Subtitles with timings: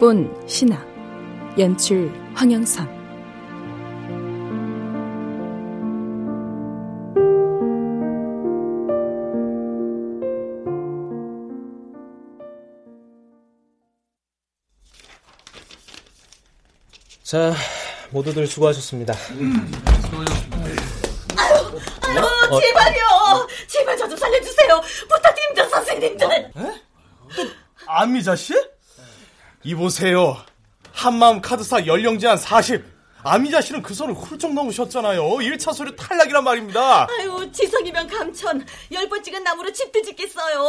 [0.00, 0.80] 극본 신학
[1.58, 2.88] 연출 황영선
[17.22, 17.54] 자,
[18.10, 19.14] 모두들 수고하셨습니다.
[19.30, 19.70] 음,
[21.36, 22.18] 아유, 아유,
[22.50, 23.46] 어, 제발요.
[23.68, 24.80] 제발 저 좀 살려주세요.
[25.08, 26.26] 부탁드립니다, 선생님들.
[26.32, 26.50] 에?
[27.86, 28.54] 안미자 씨?
[29.62, 30.36] 이보세요.
[30.92, 32.82] 한마음 카드사 연령 제한 40.
[33.22, 35.22] 아미자 씨는 그 선을 훌쩍 넘으셨잖아요.
[35.22, 37.06] 1차 소류 탈락이란 말입니다.
[37.10, 38.66] 아유, 지성이면 감천.
[38.92, 40.66] 열 번 찍은 나무로 집도 짓겠어요.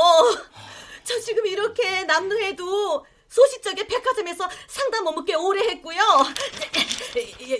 [1.03, 5.97] 저 지금 이렇게 남루해도 소시적에 백화점에서 상담 업무꽤 오래 했고요.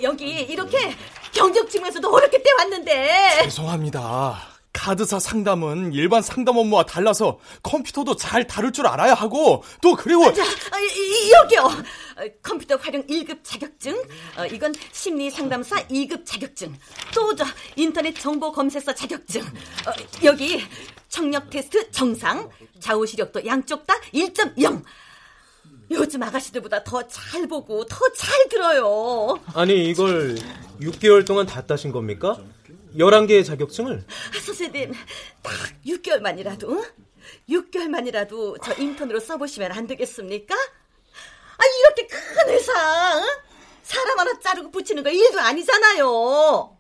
[0.04, 0.94] 여기 이렇게
[1.32, 3.44] 경적증에서도 어렵게 떼왔는데.
[3.44, 4.51] 죄송합니다.
[4.74, 10.44] 카드사 상담은 일반 상담 업무와 달라서 컴퓨터도 잘 다룰 줄 알아야 하고 또 그리고 자,
[10.44, 13.96] 아, 여기요 어, 컴퓨터 활용 1급 자격증
[14.38, 16.76] 어, 이건 심리 상담사 2급 자격증
[17.14, 19.92] 또 저 인터넷 정보 검색서 자격증 어,
[20.24, 20.64] 여기
[21.10, 24.84] 청력 테스트 정상 좌우 시력도 양쪽 다 1.0
[25.92, 29.38] 요즘 아가씨들보다 더 잘 보고 더 잘 들어요.
[29.54, 30.38] 아니 이걸
[30.80, 32.38] 6개월 동안 다 따신 겁니까?
[32.98, 34.04] 11개의 자격증을?
[34.08, 34.94] 아, 선생님,
[35.42, 35.54] 딱
[35.86, 36.86] 6개월만이라도,
[37.50, 40.56] 6개월만이라도 저 인턴으로 써보시면 안 되겠습니까?
[40.56, 42.74] 아, 이렇게 큰 회사,
[43.84, 46.78] 사람 하나 자르고 붙이는 거 일도 아니잖아요.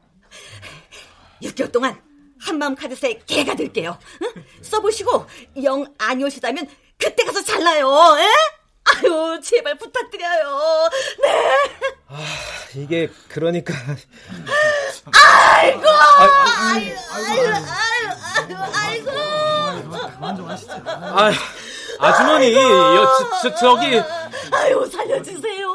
[1.44, 2.02] 6개월 동안
[2.39, 3.98] 한마음 카드사에 개가 될게요.
[4.61, 5.26] 써보시고
[5.64, 6.67] 영 아니오시다면
[6.98, 7.88] 그때 가서 잘라요.
[8.20, 8.61] 에?
[8.96, 10.90] 아유, 제발 부탁드려요.
[11.22, 11.56] 네.
[12.08, 12.18] 아,
[12.76, 13.74] 이게 그러니까.
[15.14, 15.84] 아이고!
[15.88, 17.54] 아이고, 아이고,
[18.34, 19.12] 아이고, 아이고.
[19.12, 20.12] 아이고.
[20.16, 20.74] 그만 좀 하시죠.
[20.86, 21.32] 아,
[22.00, 24.02] 아주머니, 여, 저, 저, 저기.
[24.52, 25.68] 아유, 살려주세요.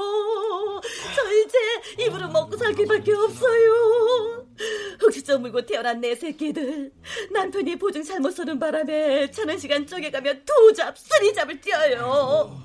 [1.16, 4.46] 저 이제 입으로 먹고 살기밖에 없어요.
[5.00, 6.92] 흙수저 물고 태어난 내 새끼들.
[7.32, 12.62] 남편이 보증 잘못 서는 바람에 자는 시간 쪼개가면 two job, three job을 뛰어요.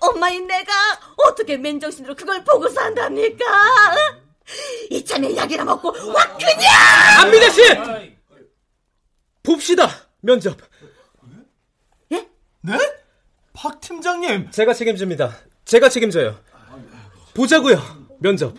[0.00, 0.72] 엄마인 내가
[1.16, 3.44] 어떻게 맨정신으로 그걸 보고 산답니까?
[4.90, 6.70] 이참에 약이나 먹고 확 그냥!
[7.20, 7.62] 안미자 씨!
[9.42, 9.88] 봅시다,
[10.20, 10.58] 면접.
[12.12, 12.28] 예?
[12.60, 12.78] 네?
[13.54, 14.50] 박 팀장님!
[14.50, 15.34] 제가 책임집니다.
[15.64, 16.38] 제가 책임져요.
[17.34, 17.78] 보자고요,
[18.20, 18.54] 면접.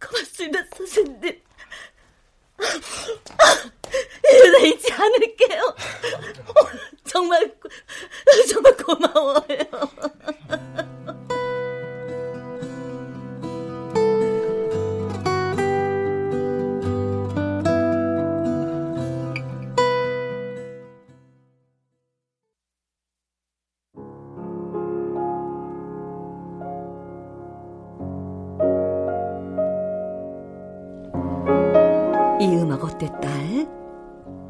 [0.00, 1.42] 고맙습니다, 선생님.
[4.64, 5.74] 잊지 않을게요.
[7.04, 7.54] 정말,
[8.48, 10.87] 정말 고마워요.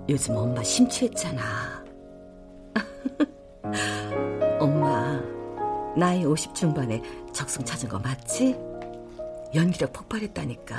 [0.08, 1.84] 요즘 엄마 심취했잖아.
[4.58, 5.20] 엄마,
[5.94, 7.02] 나이 50 중반에
[7.32, 8.56] 적성 찾은 거 맞지?
[9.54, 10.76] 연기력 폭발했다니까.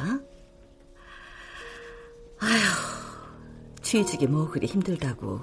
[2.40, 5.40] 아휴, 취직이 뭐 그리 힘들다고.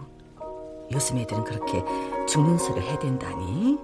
[0.92, 1.84] 요즘 애들은 그렇게
[2.26, 3.78] 죽는 소리를 해댄다니.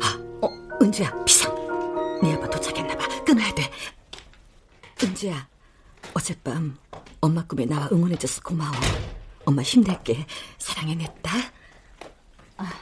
[0.00, 0.48] 아, 어,
[0.80, 1.52] 은주야, 비상.
[2.22, 3.24] 네 아빠 도착했나봐.
[3.24, 3.64] 끊어야 돼.
[5.02, 5.48] 은주야,
[6.14, 6.76] 어젯밤
[7.20, 8.72] 엄마 꿈에 나와 응원해줘서 고마워.
[9.44, 10.24] 엄마 힘낼게.
[10.58, 11.30] 사랑해 냈다.
[12.58, 12.72] 아,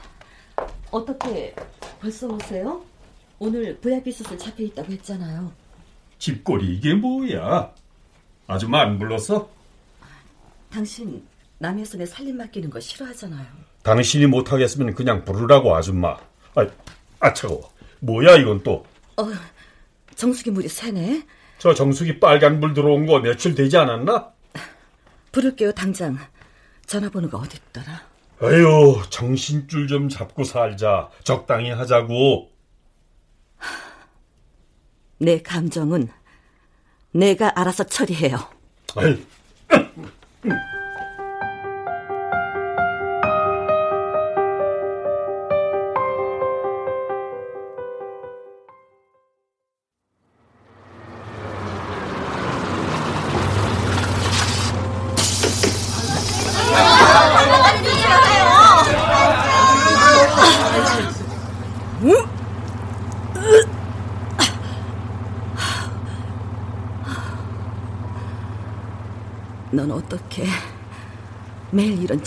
[0.90, 1.54] 어떻게
[2.00, 2.84] 벌써 오세요?
[3.38, 5.52] 오늘 VIP 수술 잡혀있다고 했잖아요.
[6.18, 7.72] 집꼬리 이게 뭐야?
[8.46, 9.48] 아줌마 안 불렀어?
[10.70, 11.22] 당신
[11.58, 13.46] 남의 손에 살림 맡기는 거 싫어하잖아요.
[13.82, 16.16] 당신이 못하겠으면 그냥 부르라고 아줌마.
[16.54, 16.66] 아,
[17.20, 17.70] 아 차가워.
[18.00, 18.84] 뭐야 이건 또?
[19.16, 19.24] 어,
[20.14, 21.24] 정수기 물이 새네.
[21.58, 24.32] 저 정수기 빨간 불 들어온 거 며칠 되지 않았나?
[25.32, 26.18] 부를게요, 당장.
[26.86, 28.02] 전화번호가 어딨더라?
[28.42, 31.08] 아유, 정신줄 좀 잡고 살자.
[31.24, 32.50] 적당히 하자고.
[35.18, 36.08] 내 감정은
[37.12, 38.36] 내가 알아서 처리해요.
[38.96, 39.24] 아이.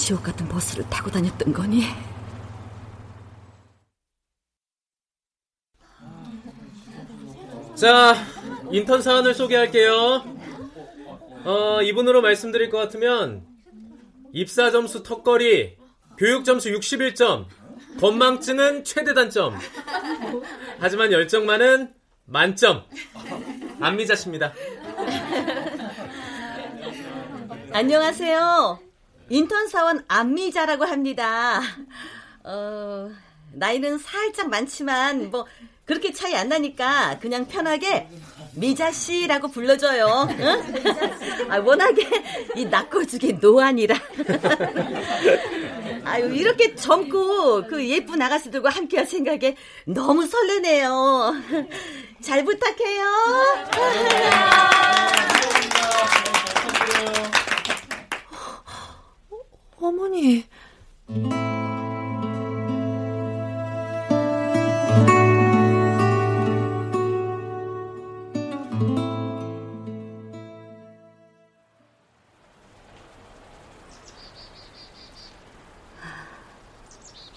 [0.10, 1.84] 지옥 같은 버스를 타고 다녔던 거니?
[7.76, 8.16] 자,
[8.72, 10.26] 인턴 사안을 소개할게요.
[11.46, 13.46] 어, 이분으로 말씀드릴 것 같으면
[14.34, 15.78] 입사 점수 턱걸이,
[16.18, 17.46] 교육 점수 61점,
[18.00, 19.60] 건망증은 최대 단점.
[20.80, 21.94] 하지만 열정만은
[22.26, 22.84] 만점.
[23.80, 24.54] 안미자 씨입니다.
[27.72, 28.89] 안녕하세요.
[29.30, 31.62] 인턴 사원 안미자라고 합니다.
[32.44, 33.12] 어,
[33.54, 35.46] 나이는 살짝 많지만 뭐
[35.86, 38.08] 그렇게 차이 안 나니까 그냥 편하게
[38.54, 40.28] 미자 씨라고 불러줘요.
[40.40, 41.50] 응?
[41.50, 42.08] 아, 워낙에
[42.56, 43.96] 이 낙고죽이 노안이라.
[46.06, 49.56] 아유 이렇게 젊고 그 예쁜 아가씨들과 함께할 생각에
[49.86, 51.36] 너무 설레네요.
[52.22, 53.06] 잘 부탁해요.
[59.82, 60.46] 어머니.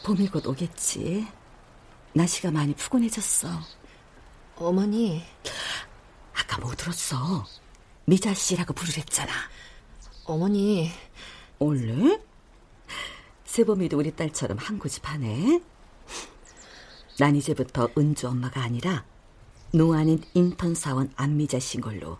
[0.04, 1.26] 봄이 곧 오겠지.
[2.12, 3.48] 날씨가 많이 푸근해졌어.
[4.56, 5.22] 어머니.
[6.34, 7.46] 아까 뭐 들었어?
[8.04, 9.32] 미자 씨라고 부르랬잖아.
[10.24, 10.90] 어머니.
[11.58, 12.18] 원래?
[13.56, 15.60] 세범이도 우리 딸처럼 한 고집하네.
[17.18, 19.04] 난 이제부터 은주 엄마가 아니라
[19.74, 22.16] 노안인 인턴 사원 안미자 씨인 걸로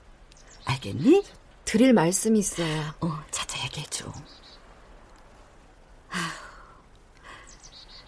[0.66, 1.24] 알겠니?
[1.64, 2.82] 드릴 말씀이 있어요.
[3.00, 4.12] 어, 차차 얘기해줘.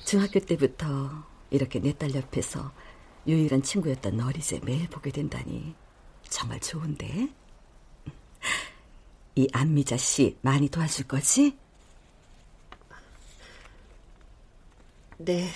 [0.04, 2.72] 중학교 때부터 이렇게 내 딸 옆에서
[3.26, 5.74] 유일한 친구였던 널 이제 매일 보게 된다니
[6.28, 7.30] 정말 좋은데?
[9.36, 11.56] 이 안미자 씨 많이 도와줄 거지?
[15.24, 15.48] 네.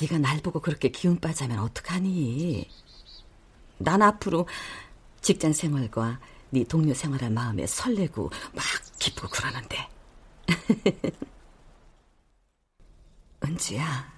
[0.00, 2.68] 네가 날 보고 그렇게 기운 빠지면 어떡하니?
[3.78, 4.48] 난 앞으로
[5.20, 6.18] 직장 생활과
[6.50, 8.64] 네 동료 생활할 마음에 설레고 막
[8.98, 9.88] 기쁘고 그러는데.
[13.44, 14.12] 은지야,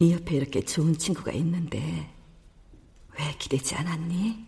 [0.00, 2.10] 네 옆에 이렇게 좋은 친구가 있는데
[3.18, 4.47] 왜 기대지 않았니?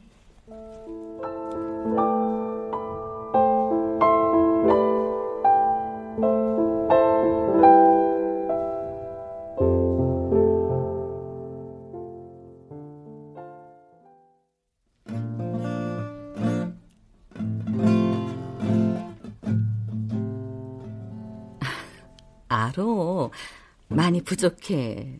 [24.30, 25.18] 부족해.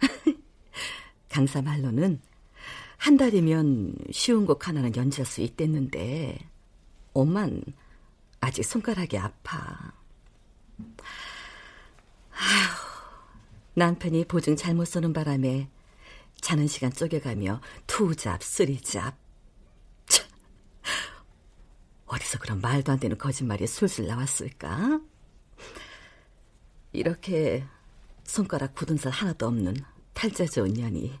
[1.30, 2.20] 강사 말로는
[2.98, 6.38] 한 달이면 쉬운 곡 하나는 연주할 수 있댔는데
[7.14, 7.62] 엄만
[8.40, 9.94] 아직 손가락이 아파.
[12.32, 12.76] 아휴,
[13.76, 15.70] 남편이 보증 잘못 써는 바람에
[16.42, 19.16] 자는 시간 쪼개가며 투잡, 쓰리잡.
[20.06, 20.28] 참,
[22.04, 25.00] 어디서 그런 말도 안 되는 거짓말이 술술 나왔을까?
[26.92, 27.64] 이렇게
[28.30, 29.74] 손가락 굳은 살 하나도 없는
[30.14, 31.12] 탈자 좋은 년이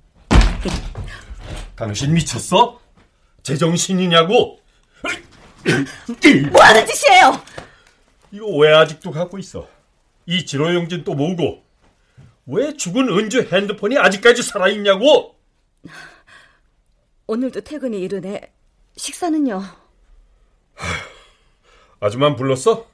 [1.74, 2.80] 당신 미쳤어?
[3.42, 4.60] 제정신이냐고?
[6.52, 7.42] 뭐 하는 짓이에요?
[8.30, 9.66] 이거 왜 아직도 갖고 있어?
[10.26, 11.64] 이 지로용진 또 뭐고?
[12.46, 15.34] 왜 죽은 은주 핸드폰이 아직까지 살아있냐고?
[17.26, 18.52] 오늘도 퇴근이 이르네.
[18.96, 19.62] 식사는요?
[21.98, 22.88] 아줌만 불렀어?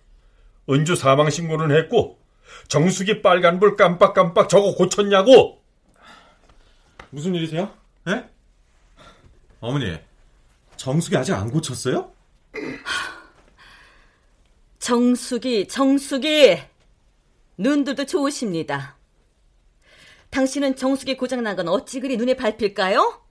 [0.70, 2.18] 은주 사망 신고는 했고
[2.68, 5.62] 정수기 빨간불 깜빡깜빡 저거 고쳤냐고?
[7.10, 7.72] 무슨 일이세요?
[8.08, 8.28] 예?
[9.60, 9.98] 어머니,
[10.76, 12.10] 정수기 아직 안 고쳤어요?
[14.78, 16.58] 정수기, 정수기.
[17.58, 18.96] 눈들도 좋으십니다.
[20.30, 23.22] 당신은 정수기 고장난 건 어찌 그리 눈에 밟힐까요?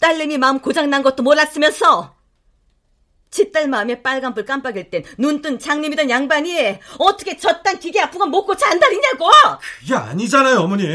[0.00, 2.15] 딸내미 마음 고장난 것도 몰랐으면서
[3.36, 8.00] 지딸 마음에 빨간불 깜빡일 땐 눈뜬 장님이던 양반이 어떻게 저딴 기계
[8.30, 9.28] 못 고쳐 안달이냐고!
[9.80, 10.86] 그게 아니잖아요, 어머니.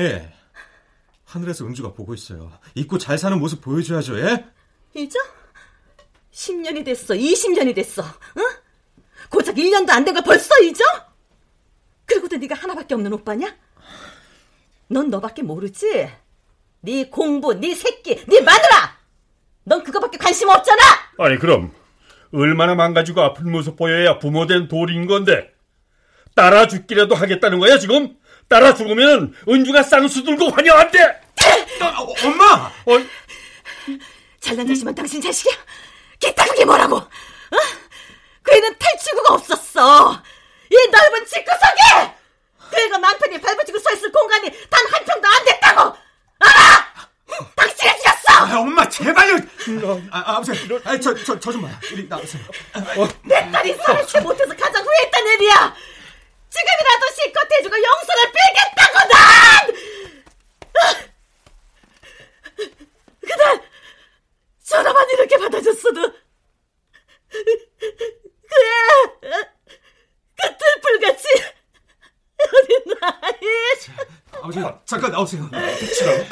[1.25, 2.51] 하늘에서 은주가 보고 있어요.
[2.73, 4.45] 잊고 잘 사는 모습 보여줘야죠, 예?
[4.95, 5.19] 잊어?
[6.33, 8.03] 10년이 됐어, 20년이 됐어,
[8.37, 8.43] 응?
[9.29, 10.83] 고작 1년도 안 된 걸 벌써 잊어?
[12.07, 13.55] 그리고도 네가 하나밖에 없는 오빠냐?
[14.87, 16.09] 넌 너밖에 모르지?
[16.81, 18.97] 네 공부, 네 새끼, 네 마누라!
[19.65, 20.81] 넌 그거밖에 관심 없잖아!
[21.19, 21.71] 아니 그럼
[22.33, 25.51] 얼마나 망가지고 아픈 모습 보여야 부모된 도리인 건데
[26.35, 28.15] 따라 죽기라도 하겠다는 거야 지금?
[28.47, 31.01] 따라 죽으면 은주가 쌍수 들고 환영한대!
[31.03, 32.71] 어, 엄마!
[32.85, 33.05] 어,
[34.39, 35.53] 잘난 자식만 당신 자식이야?
[36.19, 36.97] 기타 그게 뭐라고?
[36.97, 37.57] 어?
[38.43, 40.21] 그 애는 탈출구가 없었어.
[40.69, 42.13] 이 넓은 집구석에
[42.71, 45.97] 그 애가 남편이 발붙이고 서 있을 공간이 단 한 평도 안 됐다고.
[46.39, 46.90] 알아?
[47.55, 48.33] 당신이 죽였어.
[48.33, 49.35] 아, 엄마 제발요.
[50.11, 50.51] 아, 아버지,
[50.83, 51.75] 아, 저, 저, 저 좀 봐요.
[51.91, 52.41] 이리 나오세요.
[53.23, 55.75] 내 딸이 살지 못해서 가장 후회했던 일이야.
[56.49, 59.73] 지금이라도 실컷 해주고 용서를 빌겠다고 난.
[63.21, 63.61] 그날
[64.63, 66.01] 전화만 이렇게 받아줬어도
[67.29, 67.51] 그래
[70.35, 71.27] 그 들불같이
[72.53, 73.31] 어린 나이
[74.41, 75.49] 아버지, 잠깐 나오세요.
[75.53, 76.25] 은지야.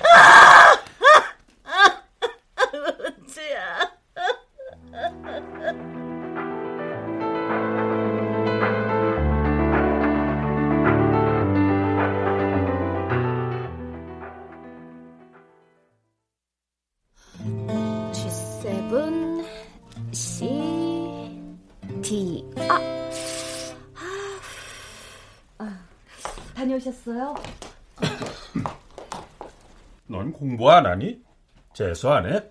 [31.79, 32.43] 재수 안 해?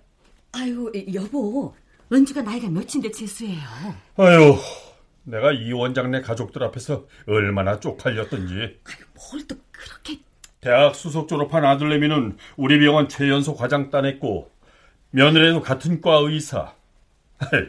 [0.52, 1.74] 아유 여보
[2.10, 3.60] 은주가 나이가 몇인데 재수해요.
[4.16, 4.56] 아유,
[5.24, 8.80] 내가 이 원장네 가족들 앞에서 얼마나 쪽팔렸던지.
[9.14, 10.20] 뭘또 그렇게
[10.62, 14.50] 대학 수석 졸업한 아들내미는 우리 병원 최연소 과장 따냈고
[15.10, 16.72] 며느리도 같은 과 의사.
[17.52, 17.66] 에이,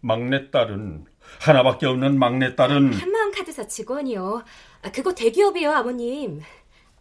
[0.00, 1.04] 막내 딸은
[1.40, 4.42] 하나밖에 없는 막내 딸은 한마음 카드사 직원이요.
[4.80, 6.40] 아, 그거 대기업이요, 아버님.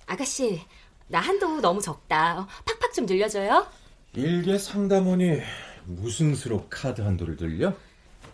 [0.08, 0.60] 아가씨,
[1.08, 2.40] 나 한도 너무 적다.
[2.40, 3.66] 어, 팍팍 좀 늘려줘요.
[4.14, 5.42] 일개 상담원이
[5.86, 7.74] 무슨 수로 카드 한도를 들려?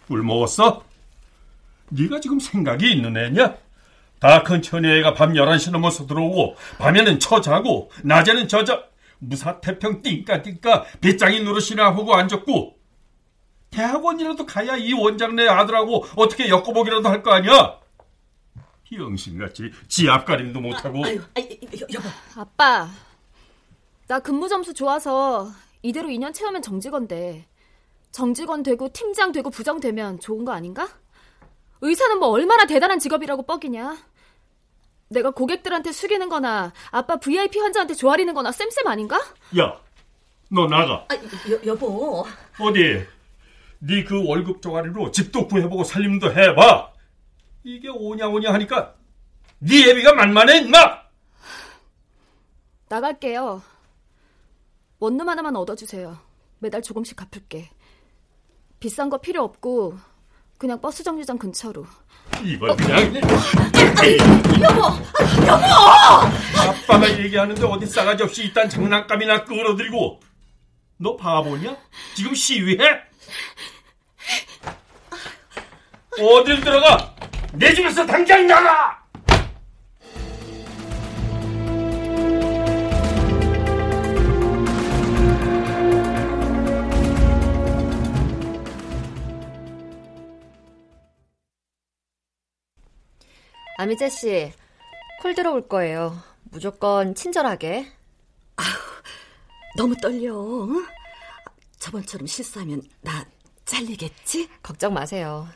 [0.08, 0.84] 꿀 먹었어?
[1.89, 3.56] 네가 지금 생각이 있는 애냐?
[4.20, 8.84] 다 큰 처녀애가 밤 11시 넘어서 들어오고 밤에는 처자고 낮에는 저저
[9.20, 12.77] 무사 태평 띵까띵까 배짱이 노릇이나 하고 앉았고
[13.72, 17.77] 대학원이라도 가야 이 원장네 아들하고 어떻게 엮어보기라도 할 거 아니야?
[18.97, 22.89] 영신같이 지 앞가림도 못하고 아유 아, 여, 여보 아빠,
[24.07, 27.45] 나 근무 점수 좋아서 이대로 2년 채우면 정직원 돼.
[28.12, 30.88] 정직원 되고 팀장 되고 부장 되면 좋은 거 아닌가?
[31.81, 33.97] 의사는 뭐 얼마나 대단한 직업이라고 뻑이냐?
[35.09, 39.19] 내가 고객들한테 숙이는 거나 아빠 VIP 환자한테 조아리는 거나 쌤쌤 아닌가?
[39.57, 39.79] 야,
[40.50, 41.15] 너 나가 아,
[41.51, 42.25] 여, 여보
[42.59, 43.05] 어디
[43.79, 46.92] 네 그 월급 쪼가리로 집도 구해보고 살림도 해봐
[47.63, 48.96] 이게 오냐 오냐 하니까
[49.60, 51.03] 네 애비가 만만해 임마
[52.89, 53.62] 나갈게요.
[55.00, 56.20] 원룸 하나만 얻어주세요.
[56.60, 57.70] 매달 조금씩 갚을게.
[58.79, 59.98] 비싼 거 필요 없고
[60.60, 61.86] 그냥 버스 정류장 근처로.
[62.43, 63.15] 이걸 그냥
[64.62, 64.82] 여보
[65.48, 65.63] 여보
[66.70, 70.20] 아빠가 얘기하는데 어디 싸가지 없이 이딴 장난감이나 끌어들이고
[70.98, 71.75] 너 바보냐?
[72.15, 72.77] 지금 시위해?
[76.20, 77.12] 어딜 들어가?
[77.55, 79.00] 내 집에서 당장 나가!
[93.77, 94.51] 아미자 씨,
[95.22, 96.17] 콜 들어올 거예요.
[96.45, 97.91] 무조건 친절하게.
[99.77, 100.33] 너무 떨려.
[100.36, 100.88] 응?
[101.79, 103.25] 저번처럼 실수하면 나
[103.65, 104.50] 잘리겠지?
[104.63, 105.48] 걱정 마세요.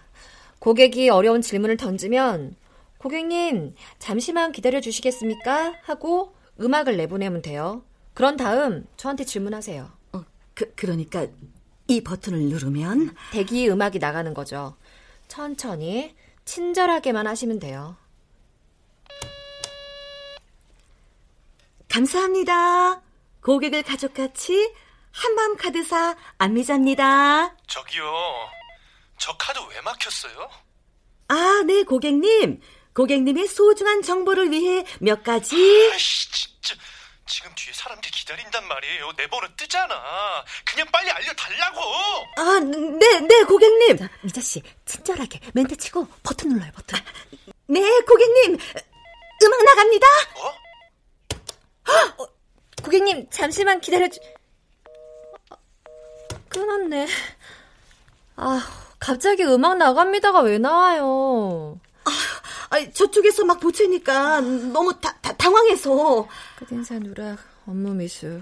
[0.60, 2.56] 고객이 어려운 질문을 던지면
[2.98, 5.76] 고객님 잠시만 기다려 주시겠습니까?
[5.84, 7.84] 하고 음악을 내보내면 돼요.
[8.14, 9.92] 그런 다음 저한테 질문하세요.
[10.14, 10.24] 어,
[10.56, 11.28] 그 그러니까
[11.88, 14.76] 이 버튼을 누르면 대기 음악이 나가는 거죠.
[15.28, 17.96] 천천히 친절하게만 하시면 돼요.
[21.90, 23.02] 감사합니다.
[23.42, 24.74] 고객을 가족같이
[25.12, 27.56] 한마음 카드사 안미자입니다.
[27.68, 28.57] 저기요.
[29.18, 30.50] 저 카드 왜 막혔어요?
[31.30, 32.62] 아, 네, 고객님.
[32.94, 35.56] 고객님의 소중한 정보를 위해 몇 가지.
[35.92, 36.76] 아이씨, 진짜.
[37.28, 39.12] 지금 뒤에 사람들이 기다린단 말이에요.
[39.18, 40.46] 내 번호 뜨잖아.
[40.66, 41.82] 그냥 빨리 알려달라고.
[42.38, 43.98] 아, 네, 네, 고객님.
[44.22, 47.00] 미자 씨, 친절하게 멘트 치고 버튼 눌러요, 버튼.
[47.68, 48.58] 네, 고객님.
[49.44, 50.08] 음악 나갑니다.
[50.38, 50.56] 어?
[52.84, 54.20] 고객님, 잠시만 기다려 주...
[56.50, 57.08] 끊었네.
[58.38, 61.80] 아, 갑자기 음악 나갑니다가 왜 나와요?
[62.70, 66.27] 아, 저쪽에서 막 보채니까 너무 다, 다, 당황해서.
[66.58, 68.42] 끝인사 누락, 업무 미수,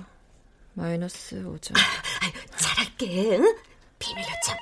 [0.74, 1.78] 마이너스 5점.
[1.78, 3.38] 아유, 잘할게.
[3.38, 3.56] 응?
[4.00, 4.58] 비밀 요청.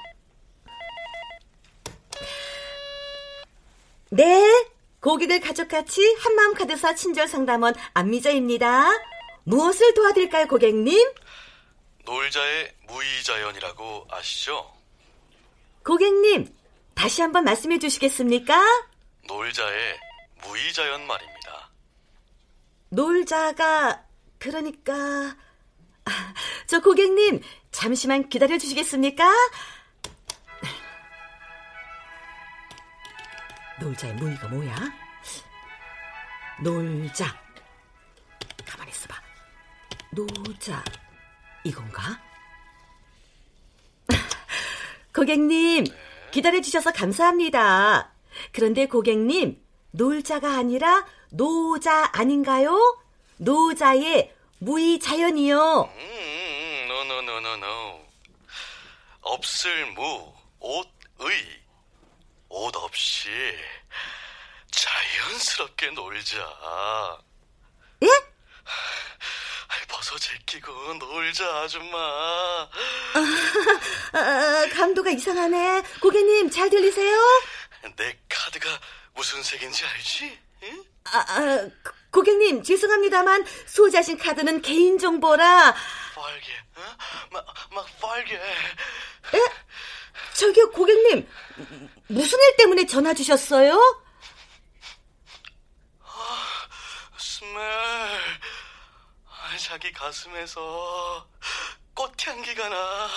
[4.09, 4.65] 네,
[4.99, 8.85] 고객을 가족같이 한마음 카드사 친절 상담원 안미자입니다.
[9.45, 11.11] 무엇을 도와드릴까요, 고객님?
[12.05, 14.72] 놀자의 무이자연이라고 아시죠?
[15.85, 16.47] 고객님,
[16.95, 18.55] 다시 한번 말씀해 주시겠습니까?
[19.27, 19.99] 놀자의
[20.43, 21.71] 무의자연 말입니다.
[22.89, 24.03] 놀자가
[24.37, 24.93] 그러니까
[26.05, 26.33] 아,
[26.67, 29.25] 저 고객님 잠시만 기다려 주시겠습니까?
[33.79, 34.75] 놀자의 무의가 뭐야?
[36.61, 37.25] 놀자
[38.65, 39.15] 가만히 있어봐
[40.11, 40.83] 놀자
[41.63, 42.21] 이건가?
[45.13, 45.85] 고객님
[46.31, 48.11] 기다려 주셔서 감사합니다.
[48.51, 52.99] 그런데 고객님 놀자가 아니라 노자 아닌가요?
[53.37, 55.89] 노자의 무의자연이요.
[55.95, 58.03] 음, 노노노노노.
[59.21, 61.63] 없을 무, 옷의.
[62.49, 63.29] 옷 없이
[64.69, 66.37] 자연스럽게 놀자.
[68.03, 68.07] 예?
[69.87, 71.97] 벗어 제끼고 놀자, 아줌마.
[74.13, 75.83] 아, 감도가 이상하네.
[76.01, 77.17] 고객님 잘 들리세요?
[77.95, 78.69] 내 카드가
[79.13, 80.39] 무슨 색인지 알지?
[80.63, 80.83] 응?
[81.05, 81.69] 아, 아,
[82.11, 85.75] 고객님 죄송합니다만 소지하신 카드는 개인정보라
[86.15, 86.81] 빨개, 어?
[87.31, 88.35] 막, 막 빨개.
[88.35, 88.41] 에?
[90.35, 91.27] 저기요 고객님
[92.07, 94.03] 무슨 일 때문에 전화 주셨어요?
[97.17, 97.59] 스멜.
[99.43, 101.27] 아, 자기 가슴에서
[101.93, 103.09] 꽃향기가 나.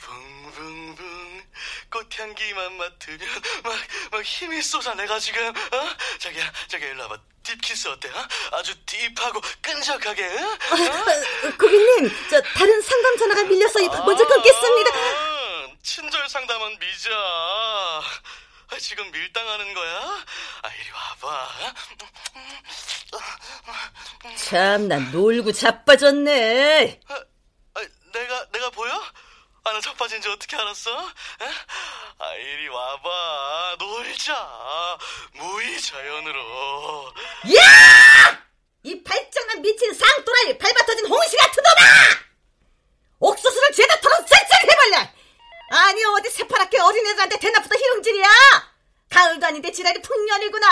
[0.00, 1.42] 붕붕붕
[1.90, 3.18] 꽃향기만 맡으면
[3.64, 3.74] 막,
[4.12, 5.96] 막 힘이 쏟아 내가 지금 어?
[6.18, 8.08] 자기야 자기야 일로 와봐 딥키스 어때?
[8.10, 8.28] 어?
[8.52, 10.46] 아주 딥하고 끈적하게 어?
[10.46, 11.50] 어?
[11.58, 17.10] 고객님 저 다른 상담 전화가 밀려서 먼저 끊겠습니다 아, 친절 상담은 미자
[18.70, 20.24] 아, 지금 밀당하는 거야?
[20.62, 21.74] 아 이리 와봐
[24.36, 27.14] 참나 놀고 자빠졌네 아,
[27.74, 27.80] 아,
[28.12, 28.92] 내가 내가 보여?
[29.64, 30.90] 아, 나 자빠진 지 어떻게 알았어?
[30.90, 31.48] 에?
[32.20, 33.76] 아, 이리 와봐.
[33.78, 34.98] 놀자.
[35.34, 37.12] 무의 자연으로.
[37.56, 38.42] 야!
[38.82, 41.88] 이 발정난 미친 쌍또라이 밟아터진 홍시 같은 놈아!
[43.18, 45.08] 옥수수를 죄다 털어 쌩쌩 해발려!
[45.70, 48.28] 아니 어디 새파랗게 어린애들한테 대낮부터 희롱질이야!
[49.10, 50.66] 가을도 아닌데 지랄이 풍년이구나!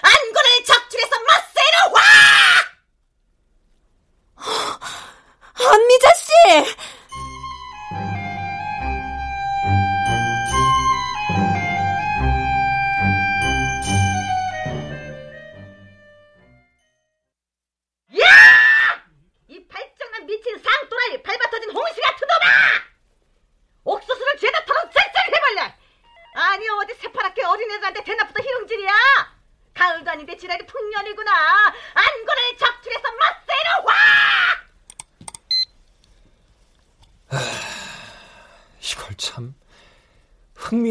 [0.00, 2.00] 안고를 적출해서 맞세로 와!
[5.54, 6.30] 안미자 씨!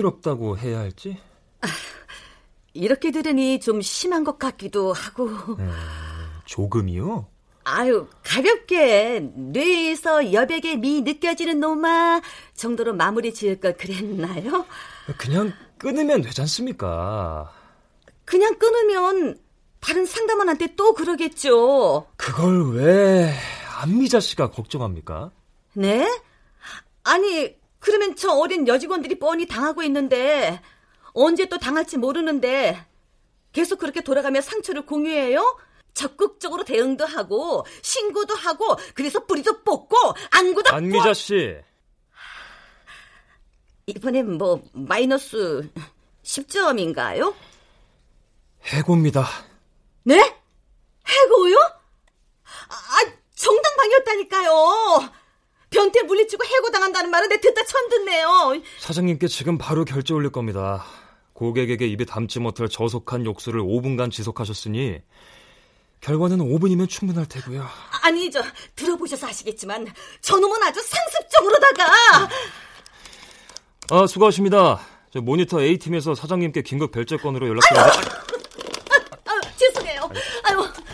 [0.10, 1.18] 흥미롭다고 해야 할지?
[2.74, 5.30] 이렇게 들으니 좀 심한 것 같기도 하고
[6.46, 7.28] 조금이요?
[7.64, 12.22] 아유 가볍게 뇌에서 여백의 미 느껴지는 놈아
[12.56, 14.66] 정도로 마무리 지을 걸 그랬나요?
[15.18, 17.52] 그냥 끊으면 되지 않습니까?
[18.26, 19.40] 그냥 끊으면
[19.80, 22.08] 다른 상담원한테 또 그러겠죠.
[22.18, 23.34] 그걸 왜
[23.82, 25.32] 안미자 씨가 걱정합니까?
[25.74, 26.08] 네?
[27.04, 30.62] 아니, 그러면 저 어린 여직원들이 뻔히 당하고 있는데,
[31.14, 32.86] 언제 또 당할지 모르는데,
[33.52, 35.58] 계속 그렇게 돌아가며 상처를 공유해요?
[35.94, 39.96] 적극적으로 대응도 하고, 신고도 하고, 그래서 뿌리도 뽑고,
[40.32, 41.58] 안구도 안미자 씨,
[43.88, 45.70] 이번엔 뭐, 마이너스
[46.24, 47.34] 10점인가요?
[48.64, 49.26] 해고입니다.
[50.04, 50.20] 네?
[51.08, 51.56] 해고요?
[52.70, 55.10] 아, 정당방이었다니까요.
[55.70, 58.62] 변태 물리치고 해고당한다는 말은 내 듣다 처음 듣네요.
[58.80, 60.86] 사장님께 지금 바로 결제 올릴 겁니다.
[61.34, 65.00] 고객에게 입에 담지 못할 저속한 욕설을 5분간 지속하셨으니
[66.02, 67.66] 결과는 5분이면 충분할 테고요.
[68.04, 68.42] 아니, 저,
[68.76, 69.86] 들어보셔서 아시겠지만,
[70.22, 72.30] 저놈은 아주 상습적으로다가,
[73.92, 74.80] 아, 수고하십니다.
[75.12, 77.84] 저 모니터 A팀에서 사장님께 긴급 결제건으로 죄송해요.
[77.86, 78.39] 아유,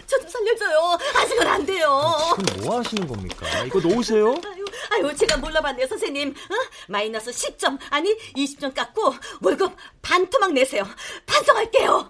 [0.07, 0.97] 저 좀 살려줘요.
[1.15, 2.01] 아직은 안 돼요.
[2.37, 3.63] 지금 뭐 하시는 겁니까?
[3.65, 4.35] 이거 놓으세요.
[4.45, 6.29] 아유, 아유, 제가 몰라봤네요, 선생님.
[6.29, 6.53] 어?
[6.87, 10.83] 마이너스 10점, 아니, 20점 깎고, 월급 반 토막 내세요.
[11.25, 12.09] 반성할게요.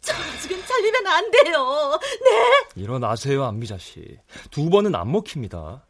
[0.00, 1.98] 저 지금 잘리면 안 돼요.
[2.24, 2.82] 네?
[2.82, 4.18] 일어나세요, 안미자 씨.
[4.50, 5.84] 두 번은 안 먹힙니다.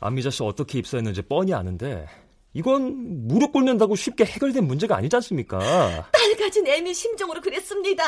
[0.00, 2.08] 안미자 씨 어떻게 입사했는지 뻔히 아는데
[2.54, 5.58] 이건 무릎 꿇는다고 쉽게 해결된 문제가 아니지 않습니까?
[6.10, 8.02] 딸 가진 애미 심정으로 그랬습니다.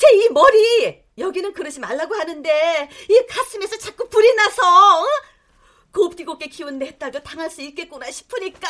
[0.00, 4.62] 제 이 머리 여기는 그러지 말라고 하는데 이 가슴에서 자꾸 불이 나서
[5.02, 5.04] 어?
[5.92, 8.66] 곱디곱게 키운 내 딸도 당할 수 있겠구나 싶으니까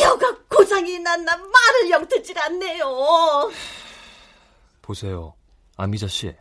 [0.00, 3.50] 여가 고장이 났나 말을 영 듣질 않네요.
[4.82, 5.34] 보세요,
[5.76, 6.34] 아미자 씨.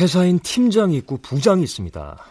[0.00, 2.24] 회사인 팀장이 있고 부장이 있습니다.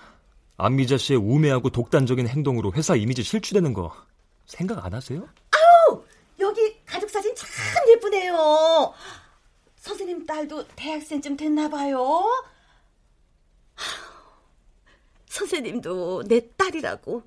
[0.58, 3.93] 안미자 씨의 우매하고 독단적인 행동으로 회사 이미지 실추되는 거
[4.47, 5.28] 생각 안 하세요?
[5.52, 6.02] 아우
[6.39, 7.47] 여기 가족 사진 참
[7.89, 8.93] 예쁘네요.
[9.88, 12.26] 선생님 딸도 대학생쯤 됐나 봐요.
[15.30, 17.23] 선생님도 내 딸이라고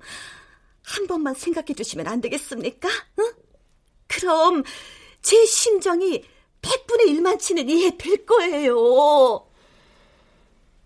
[0.83, 2.87] 한 번만 생각해 주시면 안 되겠습니까?
[3.19, 3.33] 응?
[4.07, 4.63] 그럼
[5.21, 6.23] 제 심정이
[6.61, 9.47] 100분의 1만 치는 이해 될 거예요.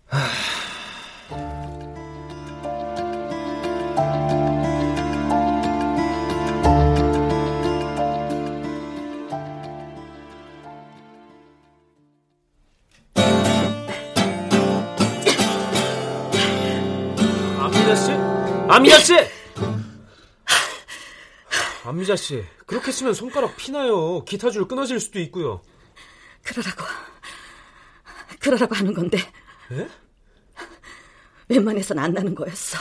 [0.08, 0.20] 안
[18.76, 19.14] 안미자 씨!
[21.82, 24.22] 안미자 씨, 그렇게 쓰면 손가락 피나요.
[24.26, 25.62] 기타 줄 끊어질 수도 있고요.
[26.42, 26.84] 그러라고.
[28.38, 29.16] 그러라고 하는 건데.
[29.72, 29.88] 예?
[31.48, 32.76] 웬만해선 안 나는 거였어.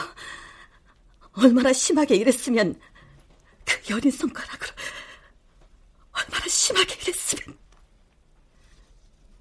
[1.32, 2.78] 얼마나 심하게 이랬으면
[3.64, 4.72] 그 여린 손가락으로
[6.12, 7.58] 얼마나 심하게 이랬으면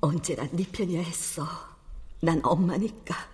[0.01, 1.49] 언제나 네 편이야 했어.
[2.21, 3.34] 난 엄마니까.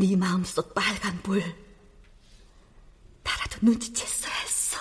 [0.00, 1.42] 네 마음속 빨간 불
[3.24, 4.78] 나라도 눈치챘어야 했어.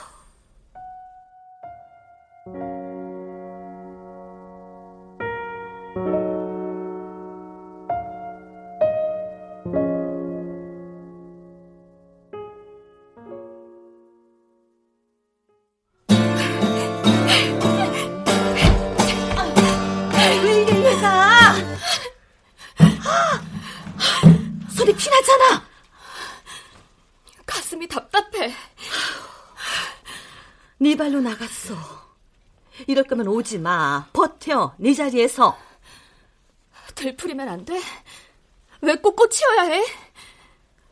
[33.47, 34.09] 오지 마.
[34.11, 34.75] 버텨.
[34.77, 35.57] 네 자리에서.
[36.95, 37.81] 들풀이면 안 돼?
[38.81, 39.85] 왜꼭 꽃이어야 해?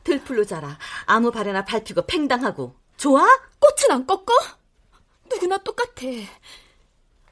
[0.06, 0.80] 들풀로 자라.
[1.06, 2.74] 아무 발에나 밟히고 팽당하고.
[2.96, 3.28] 좋아?
[3.60, 4.34] 꽃은 안 꺾어?
[5.30, 6.06] 누구나 똑같아.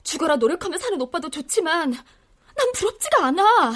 [0.04, 3.74] 죽어라 노력하며 사는 오빠도 좋지만 난 부럽지가 않아.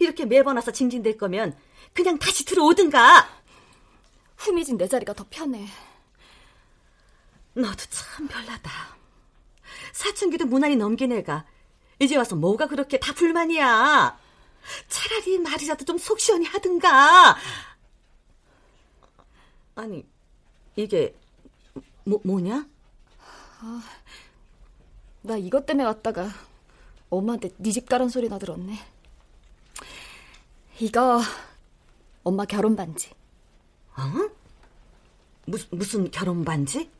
[0.00, 1.56] 이렇게 매번 와서 징징댈 거면
[1.94, 3.26] 그냥 다시 들어오든가.
[4.36, 5.66] 후미진 내 자리가 더 편해.
[7.54, 9.01] 너도 참 별나다.
[9.92, 11.44] 사춘기도 무난히 넘긴 애가
[11.98, 14.18] 이제 와서 뭐가 그렇게 다 불만이야.
[14.88, 17.36] 차라리 말이라도 좀 속 시원히 하든가.
[19.74, 20.04] 아니,
[20.76, 21.14] 이게
[22.04, 22.66] 뭐, 뭐냐?
[23.60, 23.82] 아,
[25.22, 26.28] 나 이것 때문에 왔다가
[27.10, 28.78] 엄마한테 네집 가란 소리나 들었네.
[30.80, 31.20] 이거
[32.24, 33.10] 엄마 결혼 반지.
[33.96, 34.30] 어?
[35.44, 36.90] 무슨, 무슨 결혼 반지?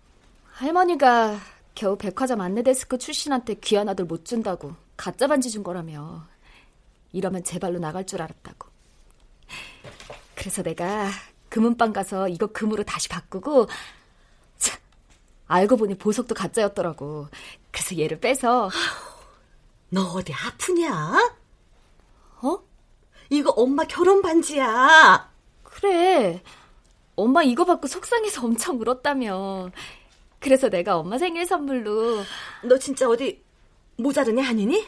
[0.52, 1.38] 할머니가
[1.74, 6.26] 겨우 백화점 안내데스크 출신한테 귀한 아들 못 준다고 가짜 반지 준 거라며.
[7.12, 8.68] 이러면 제 발로 나갈 줄 알았다고.
[10.34, 11.10] 그래서 내가
[11.48, 13.68] 금은방 가서 이거 금으로 다시 바꾸고
[14.56, 14.78] 참,
[15.46, 17.28] 알고 보니 보석도 가짜였더라고.
[17.70, 18.70] 그래서 얘를 빼서
[19.90, 21.32] 너 어디 아프냐?
[22.42, 22.58] 어?
[23.30, 25.30] 이거 엄마 결혼 반지야.
[25.62, 26.42] 그래.
[27.14, 29.70] 엄마 이거 받고 속상해서 엄청 울었다며.
[30.42, 32.24] 그래서 내가 엄마 생일 선물로
[32.64, 33.44] 너 진짜 어디
[33.96, 34.84] 모자르냐 아니니?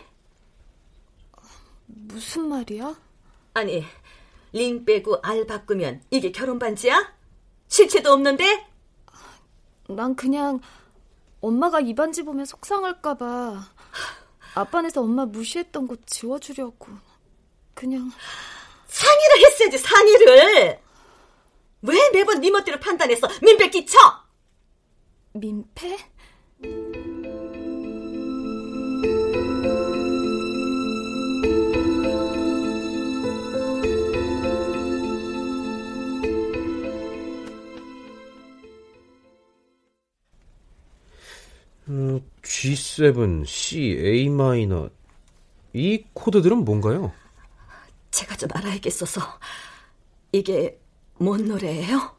[1.87, 2.95] 무슨 말이야?
[3.55, 3.85] 아니,
[4.53, 7.15] 링 빼고 알 바꾸면 이게 결혼 반지야?
[7.69, 8.67] 실체도 없는데?
[9.89, 10.61] 난 그냥
[11.41, 13.65] 엄마가 이 반지 보면 속상할까봐
[14.55, 16.89] 아빠네서 엄마 무시했던 거 지워주려고
[17.75, 18.11] 그냥
[18.87, 20.79] 상의를 했어야지 상의를
[21.83, 24.24] 왜 매번 네 멋대로 판단해서 민폐 끼쳐?
[25.35, 25.99] 민폐?
[41.89, 44.89] 음, G7, C, A 마이너.
[45.73, 47.13] 이 코드들은 뭔가요?
[48.13, 49.21] 제가 좀 알아야겠어서
[50.33, 50.81] 이게
[51.19, 52.17] 뭔 노래예요?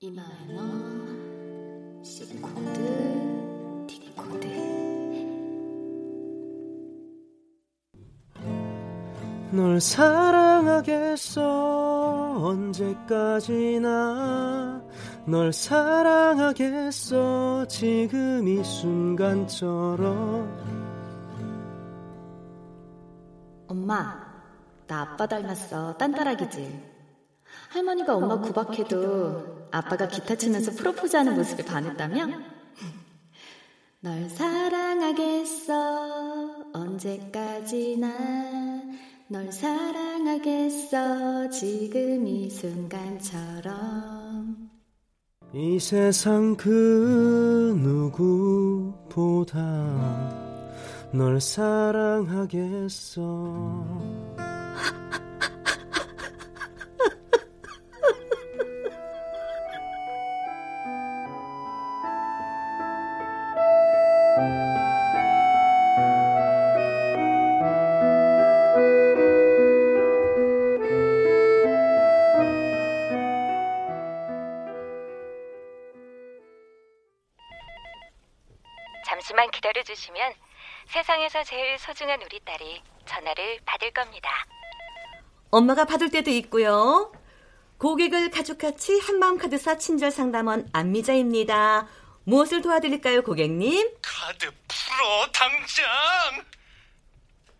[0.00, 1.09] E 마이너,
[2.10, 4.48] C 코드, D 코드.
[9.52, 11.40] 널 사랑하겠어
[12.44, 13.88] 언제까지나
[15.24, 17.06] 널 사랑하겠어
[17.68, 20.48] 지금 이 순간처럼
[23.68, 24.16] 엄마,
[24.88, 25.96] 나 아빠 닮았어.
[25.96, 26.89] 딴따라기지.
[27.70, 32.26] 할머니가 엄마 구박해도 아빠가 기타 치면서 프로포즈 하는 모습에 반했다며?
[34.00, 35.74] 널 사랑하겠어.
[36.72, 38.08] 언제까지나
[39.28, 41.50] 널 사랑하겠어.
[41.50, 43.70] 지금 이 순간처럼.
[45.52, 49.60] 이 세상 그 누구보다
[51.12, 53.20] 널 사랑하겠어.
[79.80, 80.34] 잠시만 기다려주시면
[80.88, 84.30] 세상에서 제일 소중한 우리 딸이 전화를 받을 겁니다.
[85.50, 87.12] 엄마가 받을 때도 있고요.
[87.78, 91.88] 고객을 가족같이 한마음 카드사 친절 상담원 안미자입니다.
[92.24, 93.96] 무엇을 도와드릴까요, 고객님?
[94.02, 95.86] 카드 풀어 당장.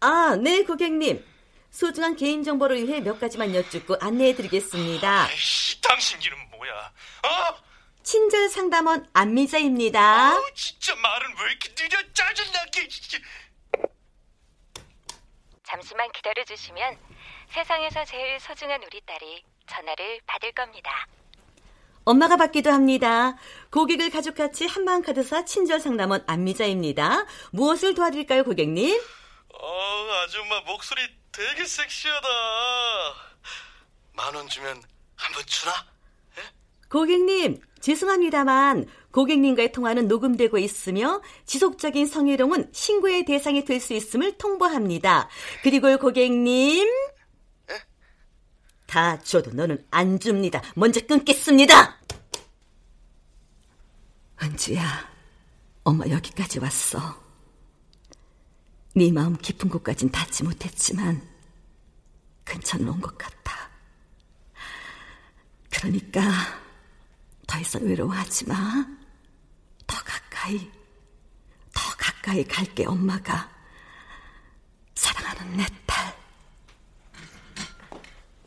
[0.01, 1.25] 아, 네, 고객님.
[1.71, 5.25] 소중한 개인정보를 위해 몇 가지만 여쭙고 안내해드리겠습니다.
[5.25, 6.93] 아이씨, 당신 이름 뭐야?
[7.25, 7.70] 어?
[8.03, 10.37] 친절 상담원 안미자입니다.
[10.37, 12.89] 어, 진짜 말은 왜 이렇게 느려 짜증나게.
[15.65, 16.99] 잠시만 기다려 주시면
[17.53, 21.07] 세상에서 제일 소중한 우리 딸이 전화를 받을 겁니다.
[22.05, 23.37] 엄마가 받기도 합니다.
[23.71, 27.27] 고객을 가족같이 한마음 카드사 친절 상담원 안미자입니다.
[27.53, 29.01] 무엇을 도와드릴까요, 고객님?
[29.53, 32.29] 어, 아줌마 목소리 되게 섹시하다.
[34.15, 34.83] 만 원 주면
[35.17, 35.73] 한 번 주나?
[36.91, 45.29] 고객님, 죄송합니다만 고객님과의 통화는 녹음되고 있으며 지속적인 성희롱은 신고의 대상이 될 수 있음을 통보합니다.
[45.63, 46.87] 그리고 고객님
[48.87, 50.63] 다 줘도 너는 안 줍니다.
[50.75, 51.99] 먼저 끊겠습니다.
[54.43, 55.09] 은주야,
[55.85, 56.99] 엄마 여기까지 왔어.
[58.95, 61.23] 네 마음 깊은 곳까진 닿지 못했지만
[62.45, 63.71] 근처는 온것 같아.
[65.71, 66.21] 그러니까
[67.51, 68.55] 더 이상 외로워하지 마.
[69.85, 70.71] 더 가까이,
[71.75, 73.51] 더 가까이 갈게, 엄마가.
[74.95, 76.17] 사랑하는 내 딸.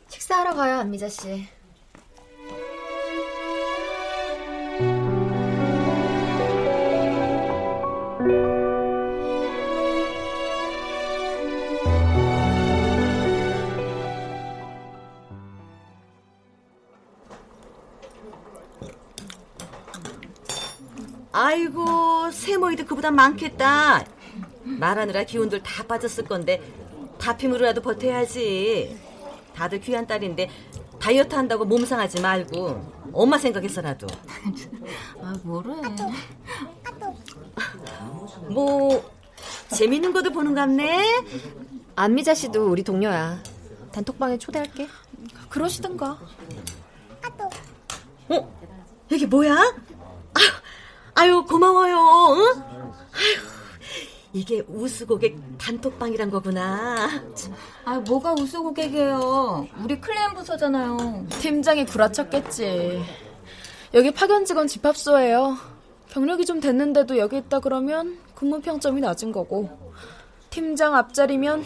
[0.08, 1.46] 식사하러 가요, 안미자 씨.
[22.64, 24.04] 아이고, 세모이도 그보다 많겠다.
[24.64, 26.62] 말하느라 기운들 다 빠졌을 건데
[27.18, 28.98] 다힘으로라도 버텨야지.
[29.54, 30.50] 다들 귀한 딸인데
[30.98, 34.06] 다이어트 한다고 몸 상하지 말고 엄마 생각해서라도.
[35.20, 35.74] 아, 뭐래.
[38.50, 39.10] 뭐
[39.68, 41.24] 재밌는 것도 보는 갑네.
[41.96, 43.42] 안미자 씨도 우리 동료야.
[43.92, 44.88] 단톡방에 초대할게.
[45.50, 46.18] 그러시든가.
[48.28, 48.54] 어?
[49.10, 49.74] 이게 뭐야?
[51.24, 51.96] 아유, 고마워요.
[52.36, 52.62] 응?
[53.14, 53.36] 아유,
[54.34, 57.08] 이게 우수 고객 단톡방이란 거구나.
[57.86, 59.66] 아, 뭐가 우수 고객이에요.
[59.82, 61.26] 우리 클레임 부서잖아요.
[61.40, 63.02] 팀장이 구라쳤겠지.
[63.94, 65.56] 여기 파견 직원 집합소예요.
[66.10, 69.70] 경력이 좀 됐는데도 여기 있다 그러면 근무 평점이 낮은 거고
[70.50, 71.64] 팀장 앞자리면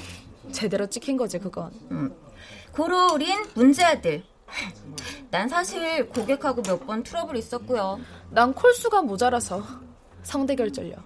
[0.52, 1.72] 제대로 찍힌 거지 그건.
[1.90, 2.14] 음.
[2.70, 4.22] 고로 우린 문제 아들.
[5.30, 7.98] 난 사실 고객하고 몇 번 트러블 있었고요.
[8.30, 9.62] 난 콜수가 모자라서
[10.22, 10.96] 상대 결절려.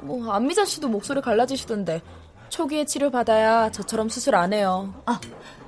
[0.00, 2.02] 뭐 안미자 씨도 목소리 갈라지시던데
[2.48, 4.92] 초기에 치료 받아야 저처럼 수술 안 해요.
[5.06, 5.20] 아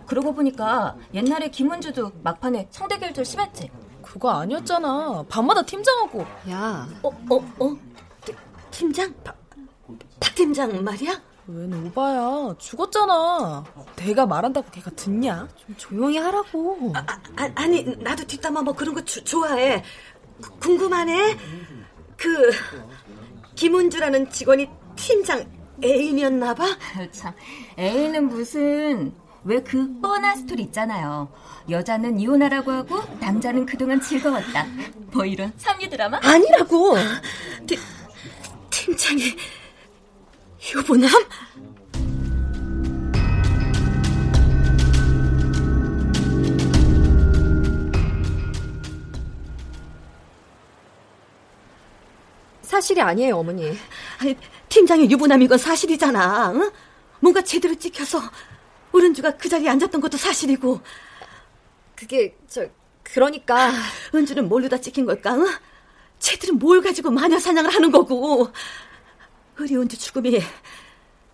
[0.06, 3.70] 그러고 보니까 옛날에 김은주도 막판에 성대 결절 심했지.
[4.02, 5.24] 그거 아니었잖아.
[5.28, 6.26] 밤마다 팀장하고.
[6.50, 7.76] 야, 어, 어, 어?
[8.70, 9.14] 팀장?
[9.22, 9.37] 박,
[10.20, 11.20] 박 팀장 말이야?
[11.54, 12.54] 웬 오바야.
[12.58, 13.64] 죽었잖아.
[13.96, 15.48] 내가 말한다고 걔가 듣냐?
[15.56, 16.92] 좀 조용히 하라고.
[16.94, 17.04] 아,
[17.36, 19.82] 아, 아 니, 나도 뒷담화 뭐 그런 거 주, 좋아해.
[20.40, 21.36] 구, 궁금하네.
[22.16, 22.50] 그
[23.54, 25.44] 김은주라는 직원이 팀장
[25.84, 26.64] 애인이었나 봐?
[27.12, 27.34] 참,
[27.78, 29.12] 애인은 무슨
[29.44, 31.30] 왜그 뻔한 스토리 있잖아요.
[31.68, 34.66] 여자는 이혼하라고 하고 남자는 그동안 즐거웠다.
[35.12, 36.18] 뭐 이런 삼류 드라마?
[36.22, 36.94] 아니라고.
[37.66, 37.78] 팀,
[38.70, 39.36] 팀장이
[40.70, 41.11] 유부남?
[52.62, 53.77] 사실이 아니에요, 어머니.
[54.18, 54.37] 아니,
[54.68, 56.53] 팀장이 유부남인 건 사실이잖아.
[56.55, 56.70] 응?
[57.20, 58.18] 뭔가 제대로 찍혀서
[58.92, 60.81] 우른주가 그 자리에 앉았던 것도 사실이고.
[61.94, 62.66] 그게 저
[63.03, 63.72] 그러니까
[64.14, 65.35] 은주는 뭘로다 찍힌 걸까?
[65.35, 65.46] 응?
[66.18, 68.51] 쟤들은 뭘 가지고 마녀 사냥을 하는 거고.
[69.58, 70.40] 의리 은주 죽음이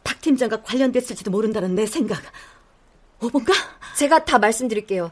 [0.04, 2.20] 박 팀장과 관련됐을지도 모른다는 내 생각.
[3.20, 3.52] 어본가?
[3.96, 5.10] 제가 다 말씀드릴게요.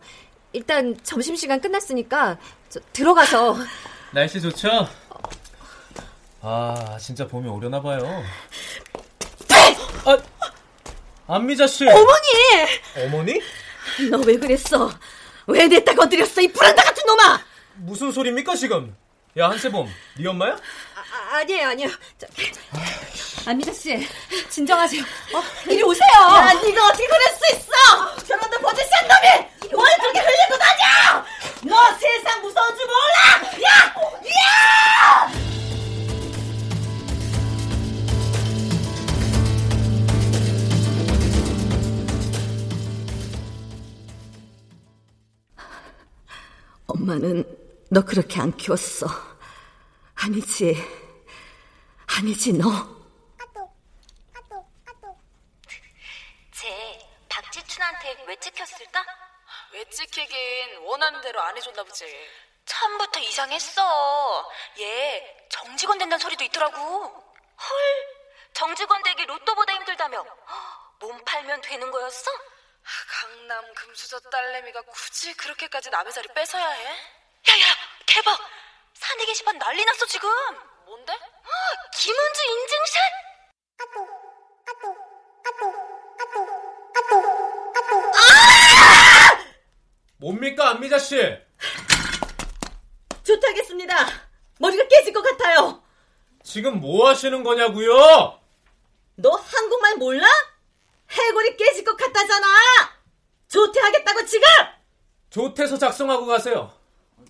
[0.53, 2.39] 일단 점심시간 끝났으니까
[2.69, 3.57] 저 들어가서
[4.13, 4.89] 날씨 좋죠?
[6.41, 8.23] 아 진짜 봄이 오려나 봐요.
[10.05, 10.17] 아,
[11.27, 11.85] 안미자 씨.
[11.89, 13.05] 어머니!
[13.05, 13.41] 어머니?
[14.11, 14.91] 너 왜 그랬어?
[15.49, 16.41] 왜 내 딸 건드렸어?
[16.41, 17.41] 이 불안다 같은 놈아!
[17.77, 18.95] 무슨 소리입니까 지금?
[19.39, 19.87] 야 한세범,
[20.19, 20.53] 네 엄마야?
[20.95, 21.91] 아, 아니에요, 아니에요.
[22.17, 22.27] 저,
[23.51, 24.09] 안미자 씨,
[24.49, 25.03] 진정하세요.
[25.03, 26.09] 어, 이리 오세요!
[26.09, 28.17] 야, 네가 어떻게 그럴 수 있어!
[28.25, 31.25] 저런데 버젓한 놈이 뭘 그렇게 흘리고 다녀!
[31.65, 33.53] 너 세상 무서운 줄 몰라!
[33.63, 33.95] 야!
[34.25, 35.47] 야!
[46.87, 47.45] 엄마는
[47.97, 49.07] 너 그렇게 안 키웠어.
[50.17, 50.77] 아니지.
[52.19, 52.69] 아니지, 너.
[56.53, 56.99] 쟤
[57.31, 59.03] 박지춘한테 왜 찍혔을까?
[59.73, 62.05] 왜 찍히긴 원하는 대로 안 해줬나 보지.
[62.67, 64.53] 처음부터 이상했어.
[64.81, 66.79] 얘 정직원 된다는 소리도 있더라고.
[66.79, 67.79] 헐,
[68.53, 70.23] 정직원 되기 로또보다 힘들다며.
[71.01, 72.31] 몸 팔면 되는 거였어?
[73.09, 77.17] 강남 금수저 딸내미가 굳이 그렇게까지 남의 자리 뺏어야 해?
[77.49, 77.65] 야야,
[78.07, 78.39] 대박!
[78.95, 80.29] 사내 게시판 난리 났어 지금.
[80.87, 81.13] 뭔데?
[81.99, 83.03] 김은주 인증샷?
[90.19, 91.17] 뭡니까 안미자 씨?
[93.23, 93.95] 좋다겠습니다.
[94.59, 95.83] 머리가 깨질 것 같아요.
[96.43, 98.41] 지금 뭐 하시는 거냐고요?
[99.17, 100.27] 너 한국말 몰라?
[101.11, 102.47] 해골이 깨질 것 같다잖아.
[103.49, 104.47] 조퇴하겠다고 지금?
[105.31, 106.76] 조퇴서 작성하고 가세요.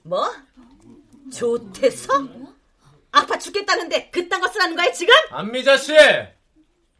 [0.03, 0.33] 뭐?
[1.33, 2.13] 조퇴서?
[3.13, 5.15] 아파 죽겠다는데 그딴 거 쓰라는 거야 지금?
[5.31, 5.95] 안미자 씨,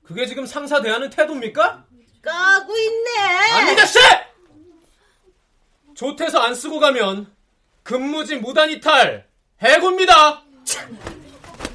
[0.03, 1.85] 그게 지금 상사 대하는 태도입니까?
[2.23, 3.19] 까고 있네.
[3.53, 3.99] 안미자 씨!
[5.95, 7.33] 조퇴서 안 쓰고 가면
[7.83, 9.27] 근무지 무단 이탈
[9.63, 10.43] 해고입니다.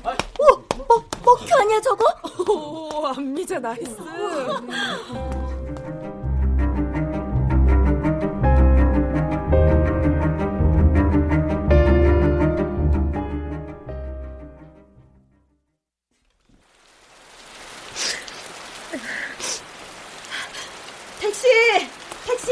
[0.03, 2.05] 어, 뭐, 먹혀 아니야 저거?
[2.51, 3.97] 오, 안미자 나이스.
[21.51, 21.87] 택시!
[22.25, 22.51] 택시!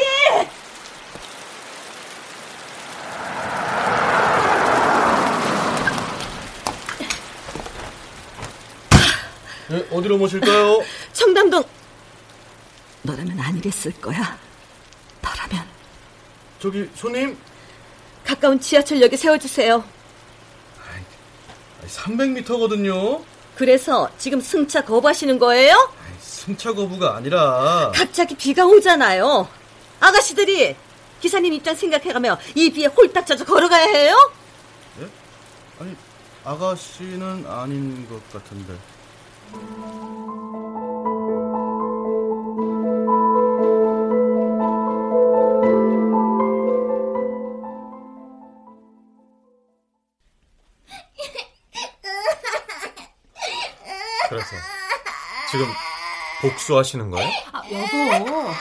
[9.70, 10.84] 네, 어디로 모실까요?
[11.14, 11.64] 청담동.
[13.04, 14.38] 너라면 안 이랬을 거야.
[15.22, 15.66] 너라면.
[16.60, 17.38] 저기 손님
[18.26, 19.84] 가까운 지하철역에 세워주세요.
[21.88, 23.24] 300m거든요.
[23.56, 25.99] 그래서 지금 승차 거부하시는 거예요?
[26.50, 29.48] 승차 거부가 아니라 갑자기 비가 오잖아요.
[30.00, 30.76] 아가씨들이
[31.22, 34.32] 기사님 입장 생각해가며 이 비에 홀딱 젖어 걸어가야 해요?
[35.80, 35.96] 아니
[36.44, 38.74] 아가씨는 아닌 것 같은데.
[54.30, 54.56] 그래서
[55.52, 55.66] 지금
[56.42, 57.30] 복수하시는 거예요?
[57.52, 58.52] 아, 여보.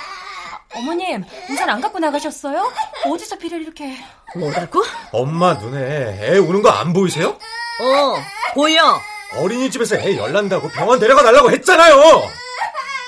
[0.75, 2.73] 어머님, 우산 안 갖고 나가셨어요?
[3.07, 3.97] 어디서 비를 이렇게.
[4.37, 4.83] 뭐라고?
[5.13, 5.81] 엄마 눈에
[6.23, 7.29] 애 우는 거 안 보이세요?
[7.31, 8.17] 어,
[8.55, 9.01] 보여.
[9.37, 11.97] 어린이집에서 애 열난다고 병원 데려가 달라고 했잖아요.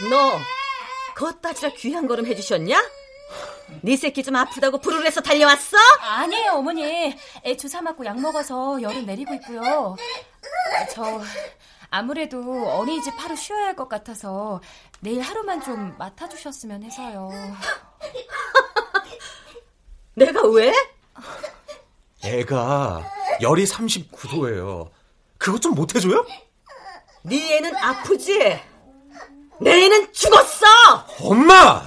[0.08, 0.38] 너,
[1.14, 2.82] 그것 따지라 귀한 걸음 해주셨냐?
[3.82, 5.76] 네 새끼 좀 아프다고 불을 해서 달려왔어?
[6.00, 7.16] 아니에요, 어머니.
[7.44, 9.96] 애 주사 맞고 약 먹어서 열은 내리고 있고요.
[10.92, 11.20] 저
[11.90, 14.60] 아무래도 어린이집 하루 쉬어야 할 것 같아서
[15.00, 17.30] 내일 하루만 좀 맡아주셨으면 해서요.
[20.14, 20.72] 내가 왜?
[22.24, 23.10] 애가
[23.40, 24.90] 열이 39도예요.
[25.38, 26.26] 그것 좀 못해줘요?
[27.22, 28.38] 네 애는 아프지?
[29.60, 30.66] 내 애는 죽었어!
[31.22, 31.82] 엄마!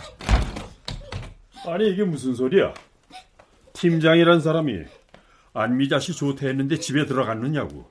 [1.65, 2.73] 아니 이게 무슨 소리야?
[3.73, 4.83] 팀장이란 사람이
[5.53, 7.89] 안미자 씨 조퇴했는데 집에 들어갔느냐고.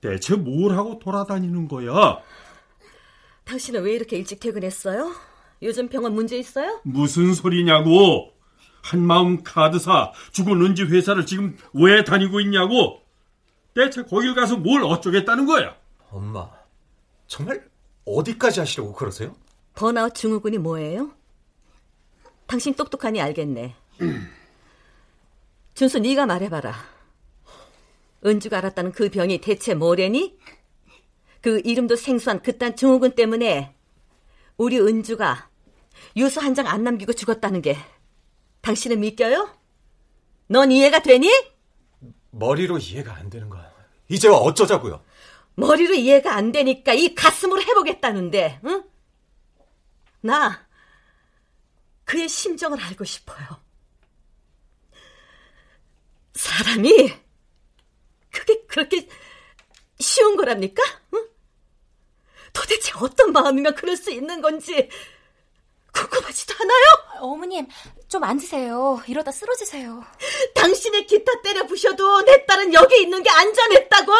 [0.00, 2.18] 대체 뭘 하고 돌아다니는 거야?
[3.44, 5.12] 당신은 왜 이렇게 일찍 퇴근했어요?
[5.62, 6.80] 요즘 병원 문제 있어요?
[6.84, 8.32] 무슨 소리냐고?
[8.82, 13.02] 한마음 카드사 죽은 은지 회사를 지금 왜 다니고 있냐고?
[13.74, 15.76] 대체 거길 가서 뭘 어쩌겠다는 거야?
[16.10, 16.48] 엄마,
[17.26, 17.68] 정말
[18.06, 19.34] 어디까지 하시려고 그러세요?
[19.74, 21.10] 번아웃 증후군이 뭐예요?
[22.46, 23.74] 당신 똑똑하니 알겠네.
[25.74, 26.74] 준수 네가 말해봐라.
[28.24, 30.38] 은주가 알았다는 그 병이 대체 뭐래니?
[31.40, 33.74] 그 이름도 생소한 그딴 증후군 때문에
[34.56, 35.48] 우리 은주가
[36.16, 37.76] 유서 한 장 안 남기고 죽었다는 게
[38.60, 39.56] 당신은 믿겨요?
[40.48, 41.30] 넌 이해가 되니?
[42.32, 43.70] 머리로 이해가 안 되는 거야.
[44.08, 45.02] 이제와 어쩌자고요?
[45.54, 48.84] 머리로 이해가 안 되니까 이 가슴으로 해보겠다는데, 응?
[50.20, 50.66] 나
[52.04, 53.46] 그의 심정을 알고 싶어요.
[56.34, 57.12] 사람이
[58.32, 59.08] 그게 그렇게
[59.98, 60.82] 쉬운 거랍니까?
[61.14, 61.28] 응?
[62.52, 64.88] 도대체 어떤 마음이면 그럴 수 있는 건지
[65.92, 67.22] 궁금하지도 않아요?
[67.24, 67.66] 어머님,
[68.08, 69.02] 좀 앉으세요.
[69.06, 70.04] 이러다 쓰러지세요.
[70.54, 74.12] 당신의 기타 때려 부셔도 내 딸은 여기 있는 게 안전했다고!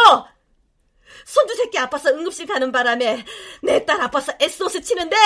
[1.25, 3.25] 손주 새끼 아파서 응급실 가는 바람에
[3.63, 5.17] 내 딸 아파서 SOS 치는데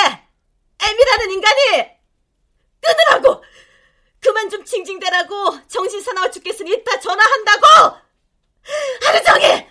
[0.82, 1.60] 애미라는 인간이
[2.82, 3.42] 끊으라고!
[4.20, 7.98] 그만 좀 징징대라고 정신 사나워 죽겠으니 이따 전화한다고!
[9.02, 9.66] 하루 종일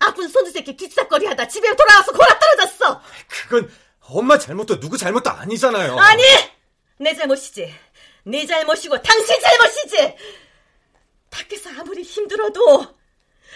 [0.00, 3.00] 아픈 손주 새끼 뒤치다거리 하다 집에 돌아와서 골아 떨어졌어!
[3.28, 3.70] 그건
[4.00, 5.98] 엄마 잘못도 누구 잘못도 아니잖아요.
[5.98, 6.22] 아니!
[6.98, 7.72] 내 잘못이지.
[8.24, 10.16] 네 잘못이고 당신 잘못이지!
[11.30, 12.86] 밖에서 아무리 힘들어도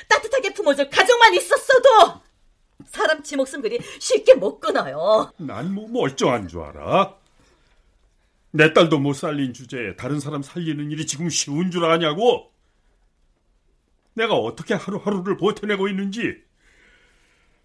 [0.08, 2.20] 따뜻하게 품어줄 가족만 있었어도
[2.86, 5.32] 사람 지 목숨 그리 쉽게 못 끊어요.
[5.36, 7.14] 난 뭐 멀쩡한 줄 알아?
[8.50, 12.50] 내 딸도 못 살린 주제에 다른 사람 살리는 일이 지금 쉬운 줄 아냐고?
[14.18, 16.34] 내가 어떻게 하루하루를 버텨내고 있는지.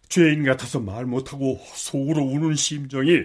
[0.08, 3.24] 죄인 같아서 말 못하고 속으로 우는 심정이.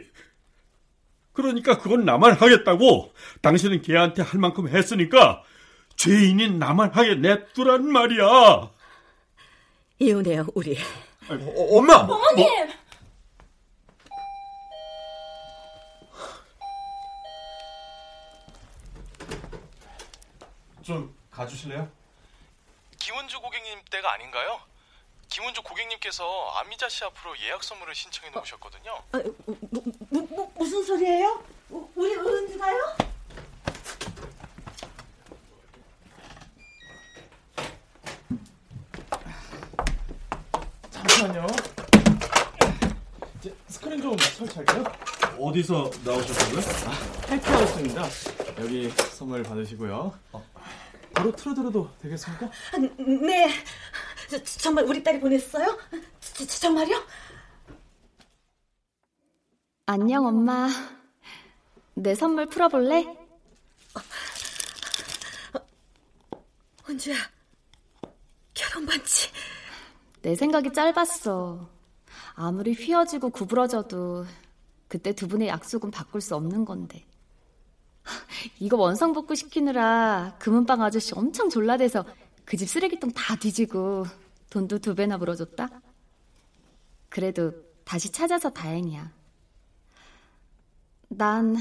[1.35, 3.13] 그러니까 그건 나만 하겠다고
[3.43, 5.45] 당신은 걔한테 할 만큼 했으니까
[5.97, 8.73] 죄인인 나만 하게 냅두란 말이야.
[10.01, 10.77] 이혼해요 우리.
[11.29, 11.97] 어, 엄마!
[11.97, 12.47] 어머님!
[20.83, 21.98] 좀 가주실래요?
[23.91, 24.61] 댁 아닌가요?
[25.29, 29.03] 김은주 고객님께서 안미자 씨 앞으로 예약 선물을 신청해 놓으셨거든요.
[29.13, 31.45] 아, 무, 무, 무, 무슨 소리예요?
[31.95, 32.97] 우리 은주가요?
[40.91, 41.47] 잠시만요.
[43.39, 44.85] 이제 스크린 좀 설치할게요.
[45.39, 46.61] 어디서 나오셨다고요?
[47.31, 48.05] 헬프하우스입니다.
[48.59, 50.19] 여기 선물 받으시고요.
[51.19, 52.47] 바로 틀어드려도 되겠습니까?
[52.47, 53.51] 아, 네.
[54.31, 55.67] 저, 정말 우리 딸이 보냈어요?
[56.21, 57.03] 저, 저, 정말요?
[59.87, 60.69] 안녕, 엄마.
[61.95, 63.05] 내 선물 풀어볼래?
[66.89, 67.17] 은주야,
[68.55, 69.29] 결혼 반지.
[70.23, 71.69] 내 생각이 짧았어.
[72.35, 74.25] 아무리 휘어지고 구부러져도
[74.87, 77.05] 그때 두 분의 약속은 바꿀 수 없는 건데.
[78.61, 82.05] 이거 원상복구 시키느라 금은방 아저씨 엄청 졸라대서
[82.45, 84.07] 그 집 쓰레기통 다 뒤지고
[84.51, 85.69] 돈도 두 배나 물어줬다?
[87.11, 87.53] 그래도
[87.85, 89.13] 다시 찾아서 다행이야.
[91.09, 91.57] 난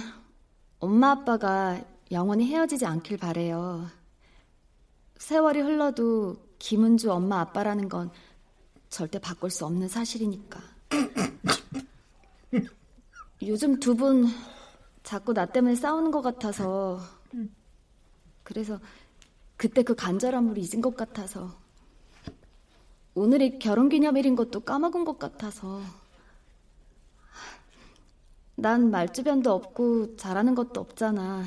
[0.80, 1.82] 엄마 아빠가
[2.12, 3.90] 영원히 헤어지지 않길 바래요.
[5.18, 8.12] 세월이 흘러도 김은주 엄마 아빠라는 건
[8.90, 10.62] 절대 바꿀 수 없는 사실이니까.
[13.44, 14.28] 요즘 두 분
[15.08, 17.00] 자꾸 나 때문에 싸우는 것 같아서
[18.44, 18.78] 그래서
[19.56, 21.58] 그때 그 간절함을 잊은 것 같아서
[23.16, 25.80] 오늘이 결혼기념일인 것도 까먹은 것 같아서
[28.56, 31.46] 난 말주변도 없고 잘하는 것도 없잖아.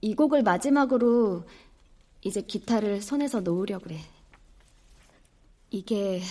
[0.00, 1.44] 이 곡을 마지막으로
[2.22, 4.00] 이제 기타를 손에서 놓으려 그래.
[5.68, 6.22] 이게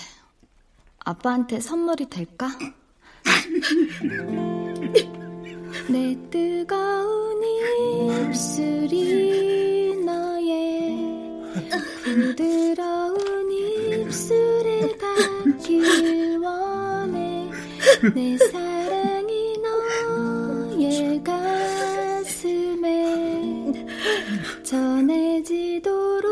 [0.97, 2.49] 아빠한테 선물이 될까?
[5.91, 7.43] 내 뜨거운
[8.29, 10.97] 입술이 너의
[12.03, 17.49] 부드러운 입술에 닿길 원해.
[18.15, 19.57] 내 사랑이
[20.77, 22.87] 너의 가슴에
[24.63, 26.31] 전해지도록.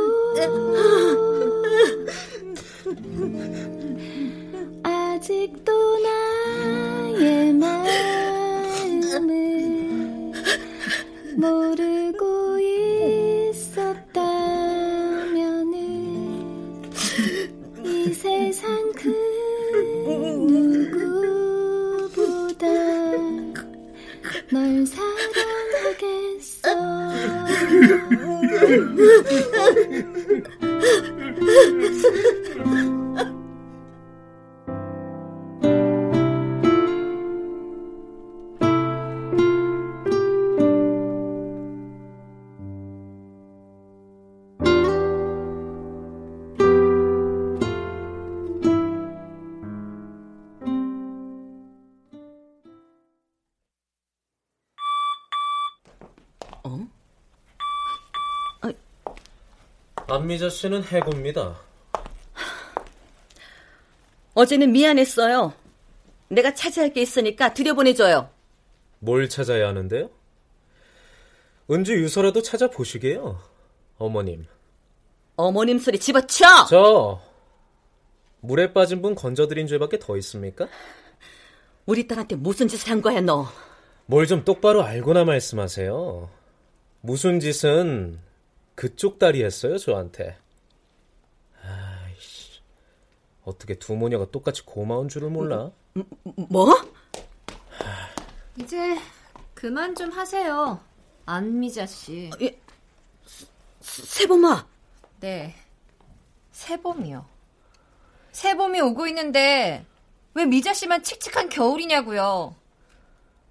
[4.83, 5.68] 아직도
[11.39, 12.59] 모르고
[13.49, 14.11] 있었다면은
[17.81, 19.07] 이 세상 그
[22.09, 22.67] 누구보다
[24.51, 26.59] 널 사랑하겠어
[60.09, 61.55] 안미자 씨는 해고입니다.
[64.33, 65.53] 어제는 미안했어요.
[66.29, 68.29] 내가 차지할 게 있으니까 들여보내줘요.
[68.99, 70.09] 뭘 찾아야 하는데요?
[71.71, 73.39] 은주 유서라도 찾아보시게요,
[73.97, 74.45] 어머님.
[75.35, 76.45] 어머님 소리 집어쳐!
[76.69, 77.21] 저
[78.41, 80.67] 물에 빠진 분 건져드린 죄밖에 더 있습니까?
[81.85, 83.47] 우리 딸한테 무슨 짓을 한 거야, 너?
[84.05, 86.29] 뭘 좀 똑바로 알고나 말씀하세요.
[87.01, 88.19] 무슨 짓은
[88.79, 90.37] 그쪽 딸이 했어요, 저한테.
[91.61, 92.61] 아이씨,
[93.43, 95.69] 어떻게 두 모녀가 똑같이 고마운 줄을 몰라?
[96.47, 96.69] 뭐?
[98.55, 98.97] 이제
[99.53, 100.79] 그만 좀 하세요.
[101.25, 102.29] 안미자 씨.
[102.41, 102.57] 예,
[103.81, 104.65] 세범아.
[105.19, 105.53] 네.
[106.53, 107.25] 세범이요.
[108.31, 109.85] 세범이 오고 있는데
[110.33, 112.55] 왜 미자 씨만 칙칙한 겨울이냐고요.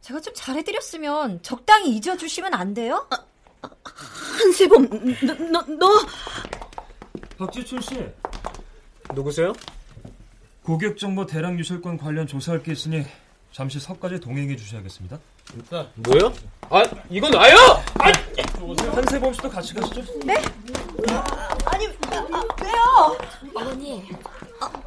[0.00, 3.06] 제가 좀 잘해드렸으면 적당히 잊어주시면 안 돼요?
[3.62, 4.88] 한세범,
[5.26, 5.88] 너, 너, 너.
[7.38, 8.06] 박지춘 씨.
[9.14, 9.52] 누구세요?
[10.62, 13.04] 고객 정보 대량 유실권 관련 조사할 게 있으니
[13.52, 15.18] 잠시 서까지 동행해 주셔야겠습니다.
[15.96, 16.32] 뭐요?
[16.68, 17.56] 아, 이건 나요!
[17.98, 18.12] 아!
[18.94, 20.02] 한세범 씨도 같이 가시죠.
[20.24, 20.34] 네?
[21.64, 23.18] 아니, 아, 왜요?
[23.54, 24.10] 어머니.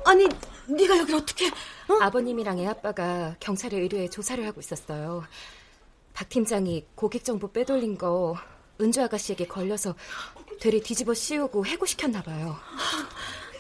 [0.06, 0.28] 아, 니
[0.68, 1.48] 네가 여기 어떻게?
[1.48, 1.98] 어?
[2.02, 5.24] 아버님이랑 애 아빠가 경찰에 의뢰해 조사를 하고 있었어요.
[6.14, 8.36] 박 팀장이 고객 정보 빼돌린 거
[8.82, 9.96] 은주 아가씨에게 걸려서
[10.60, 12.58] 되레 뒤집어 씌우고 해고시켰나 봐요.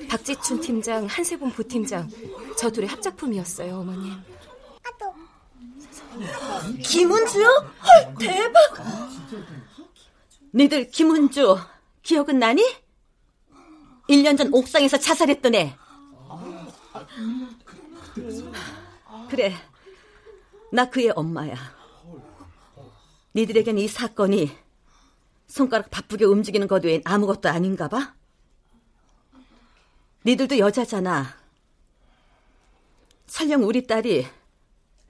[0.09, 2.09] 박지춘 팀장, 한세범 부팀장,
[2.57, 4.13] 저 둘의 합작품이었어요, 어머님.
[6.83, 7.45] 김은주요?
[7.47, 8.55] 헐, 대박!
[10.53, 11.57] 니들 김은주
[12.03, 12.63] 기억은 나니?
[14.09, 15.77] 1년 전 옥상에서 자살했던 애.
[19.29, 19.53] 그래,
[20.73, 21.55] 나 그의 엄마야.
[23.33, 24.51] 니들에겐 이 사건이
[25.51, 28.15] 손가락 바쁘게 움직이는 것 외엔 아무것도 아닌가 봐?
[30.25, 31.37] 니들도 여자잖아.
[33.27, 34.25] 설령 우리 딸이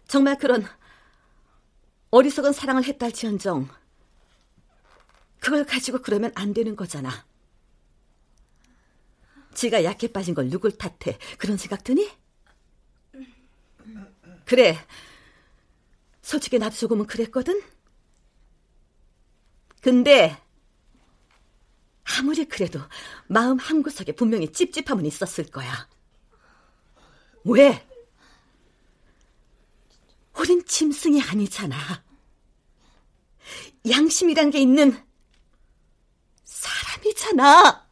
[0.08, 0.66] 정말 그런
[2.10, 3.70] 어리석은 사랑을 했다 할지언정
[5.40, 7.12] 그걸 가지고 그러면 안 되는 거잖아.
[9.54, 11.20] 지가 약해 빠진 걸 누굴 탓해?
[11.38, 12.10] 그런 생각 드니?
[14.46, 14.76] 그래.
[16.24, 17.62] 솔직히 나도 조금은 그랬거든?
[19.82, 20.38] 근데
[22.04, 22.80] 아무리 그래도
[23.28, 25.90] 마음 한구석에 분명히 찝찝함은 있었을 거야.
[27.44, 27.88] 왜?
[30.38, 31.76] 우린 짐승이 아니잖아.
[33.90, 34.98] 양심이란 게 있는
[36.44, 37.91] 사람이잖아.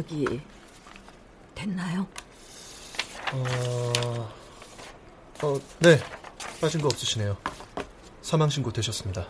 [0.00, 0.40] 여기
[1.54, 2.06] 됐나요?
[3.34, 4.32] 어...
[5.42, 6.00] 어, 네.
[6.58, 7.36] 빠진 거 없으시네요.
[8.22, 9.26] 사망 신고 되셨습니다.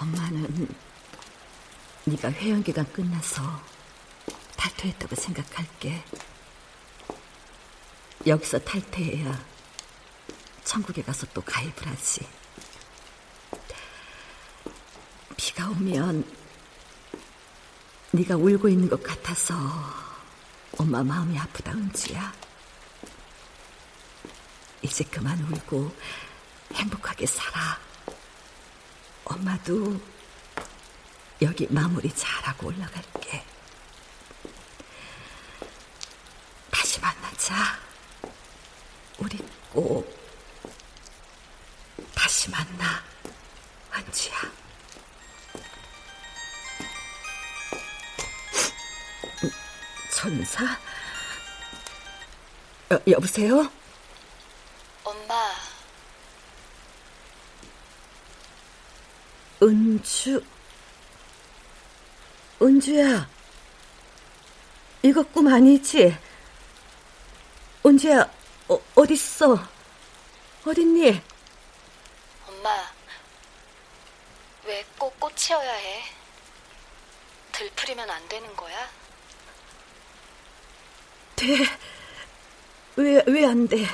[0.00, 0.68] 엄마는
[2.04, 3.42] 네가 회원 기간 끝나서
[4.66, 6.02] 탈퇴했다고 생각할게.
[8.26, 9.38] 여기서 탈퇴해야
[10.64, 12.26] 천국에 가서 또 가입을 하지.
[15.36, 16.24] 비가 오면
[18.10, 19.54] 네가 울고 있는 것 같아서
[20.78, 22.34] 엄마 마음이 아프다 은지야.
[24.82, 25.94] 이제 그만 울고
[26.72, 27.78] 행복하게 살아.
[29.24, 30.00] 엄마도
[31.42, 33.44] 여기 마무리 잘하고 올라갈게.
[36.70, 37.78] 다시 만나 자.
[39.18, 39.38] 우리
[39.70, 40.06] 꼭
[42.14, 43.02] 다시 만나,
[43.94, 44.34] 은지야.
[50.10, 50.64] 천사?
[52.90, 53.70] 여, 여보세요?
[55.04, 55.52] 엄마,
[59.62, 60.42] 은주.
[62.60, 63.28] 은주야.
[65.02, 66.25] 이거 꿈 아니지?
[67.86, 68.28] 은주야,
[68.68, 69.56] 어, 어딨어?
[70.66, 71.22] 어딨니?
[72.48, 72.90] 엄마,
[74.64, 76.02] 왜 꼭 꽃이어야 해?
[77.52, 78.90] 들풀이면 안 되는 거야?
[81.36, 81.46] 돼.
[82.96, 83.86] 왜, 왜 안 돼?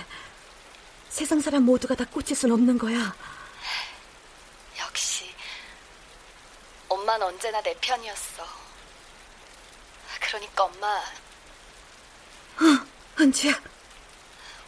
[1.10, 3.14] 세상 사람 모두가 다 꽃일 순 없는 거야.
[6.88, 8.46] 엄마는 언제나 내 편이었어.
[10.20, 10.86] 그러니까 엄마.
[12.58, 12.86] 어,
[13.20, 13.52] 은지야.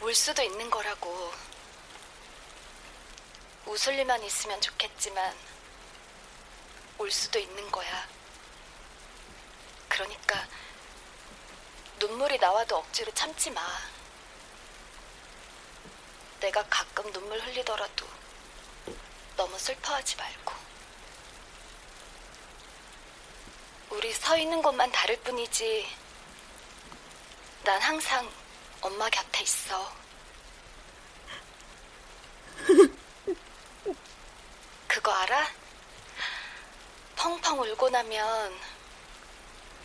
[0.01, 1.32] 울 수도 있는 거라고.
[3.66, 5.34] 웃을 일만 있으면 좋겠지만
[6.99, 8.07] 울 수도 있는 거야.
[9.88, 10.47] 그러니까
[11.99, 13.62] 눈물이 나와도 억지로 참지 마.
[16.40, 18.07] 내가 가끔 눈물 흘리더라도
[19.36, 20.55] 너무 슬퍼하지 말고.
[23.90, 25.88] 우리 서 있는 곳만 다를 뿐이지.
[27.62, 28.30] 난 항상
[28.85, 29.91] 엄마 곁에 있어.
[34.87, 35.49] 그거 알아?
[37.16, 38.53] 펑펑 울고 나면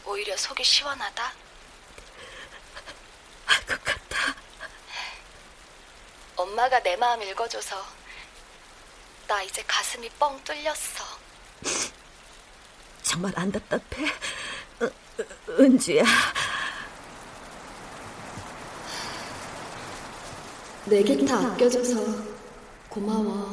[0.04, 1.34] 오히려 속이 시원하다.
[3.46, 4.36] 알것 같아.
[6.36, 7.82] 엄마가 내 마음 읽어줘서
[9.30, 11.06] 나 이제 가슴이 뻥 뚫렸어.
[13.04, 14.12] 정말 안 답답해?
[14.82, 14.90] 어,
[15.58, 16.04] 은지야.
[20.90, 22.00] 내 곁에 아껴줘서
[22.90, 23.48] 고마워.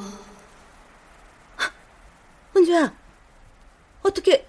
[2.56, 2.90] 은주야,
[4.02, 4.48] 어떻게,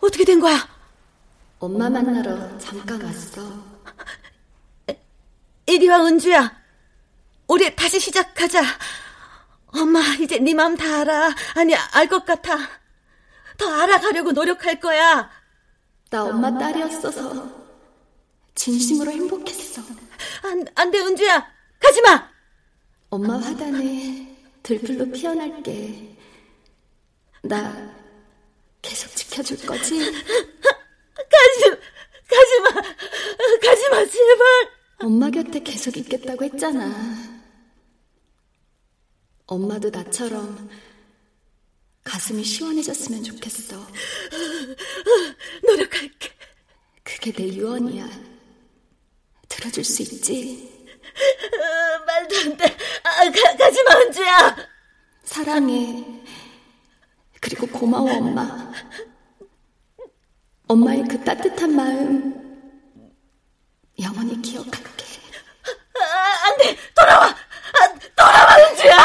[0.00, 0.56] 어떻게 된 거야?
[1.60, 3.40] 엄마 만나러 잠깐 왔어.
[5.66, 6.56] 이리 와, 은주야.
[7.46, 8.62] 우리 다시 시작하자.
[9.68, 11.34] 엄마, 이제 네 마음 다 알아.
[11.54, 12.56] 아니, 알 것 같아.
[13.56, 15.30] 더 알아가려고 노력할 거야.
[16.10, 17.48] 나 엄마 딸이었어서
[18.56, 19.82] 진심으로 행복했어.
[20.44, 21.57] 안, 안 돼, 은주야.
[21.78, 22.28] 가지 마!
[23.10, 26.16] 엄마 화단에 들풀로 피어날게.
[27.42, 27.94] 나
[28.82, 29.98] 계속 지켜줄 거지?
[29.98, 31.70] 가지,
[32.28, 32.82] 가지 마.
[33.62, 34.46] 가지 마, 제발.
[35.00, 37.38] 엄마 곁에 계속 있겠다고 했잖아.
[39.46, 40.68] 엄마도 나처럼
[42.04, 43.76] 가슴이 시원해졌으면 좋겠어.
[45.64, 46.30] 노력할게.
[47.02, 48.08] 그게 내 유언이야.
[49.48, 50.77] 들어줄 수 있지?
[51.18, 52.76] 어, 말도 안 돼.
[53.02, 54.56] 아, 가, 가지 마, 은주야.
[55.24, 56.04] 사랑해.
[57.40, 58.72] 그리고 고마워, 엄마.
[60.68, 62.34] 엄마의 그 따뜻한 마음
[64.00, 65.04] 영원히 기억할게.
[65.98, 66.76] 아, 안 돼.
[66.94, 67.26] 돌아와.
[67.28, 68.96] 아, 돌아와, 은주야.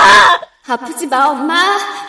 [0.67, 2.02] 아프지 마, 엄마.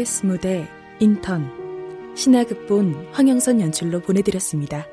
[0.00, 0.66] KBS 무대
[0.98, 1.50] 인턴
[2.16, 4.86] 신화극본 황영선 연출로 보내드렸습니다.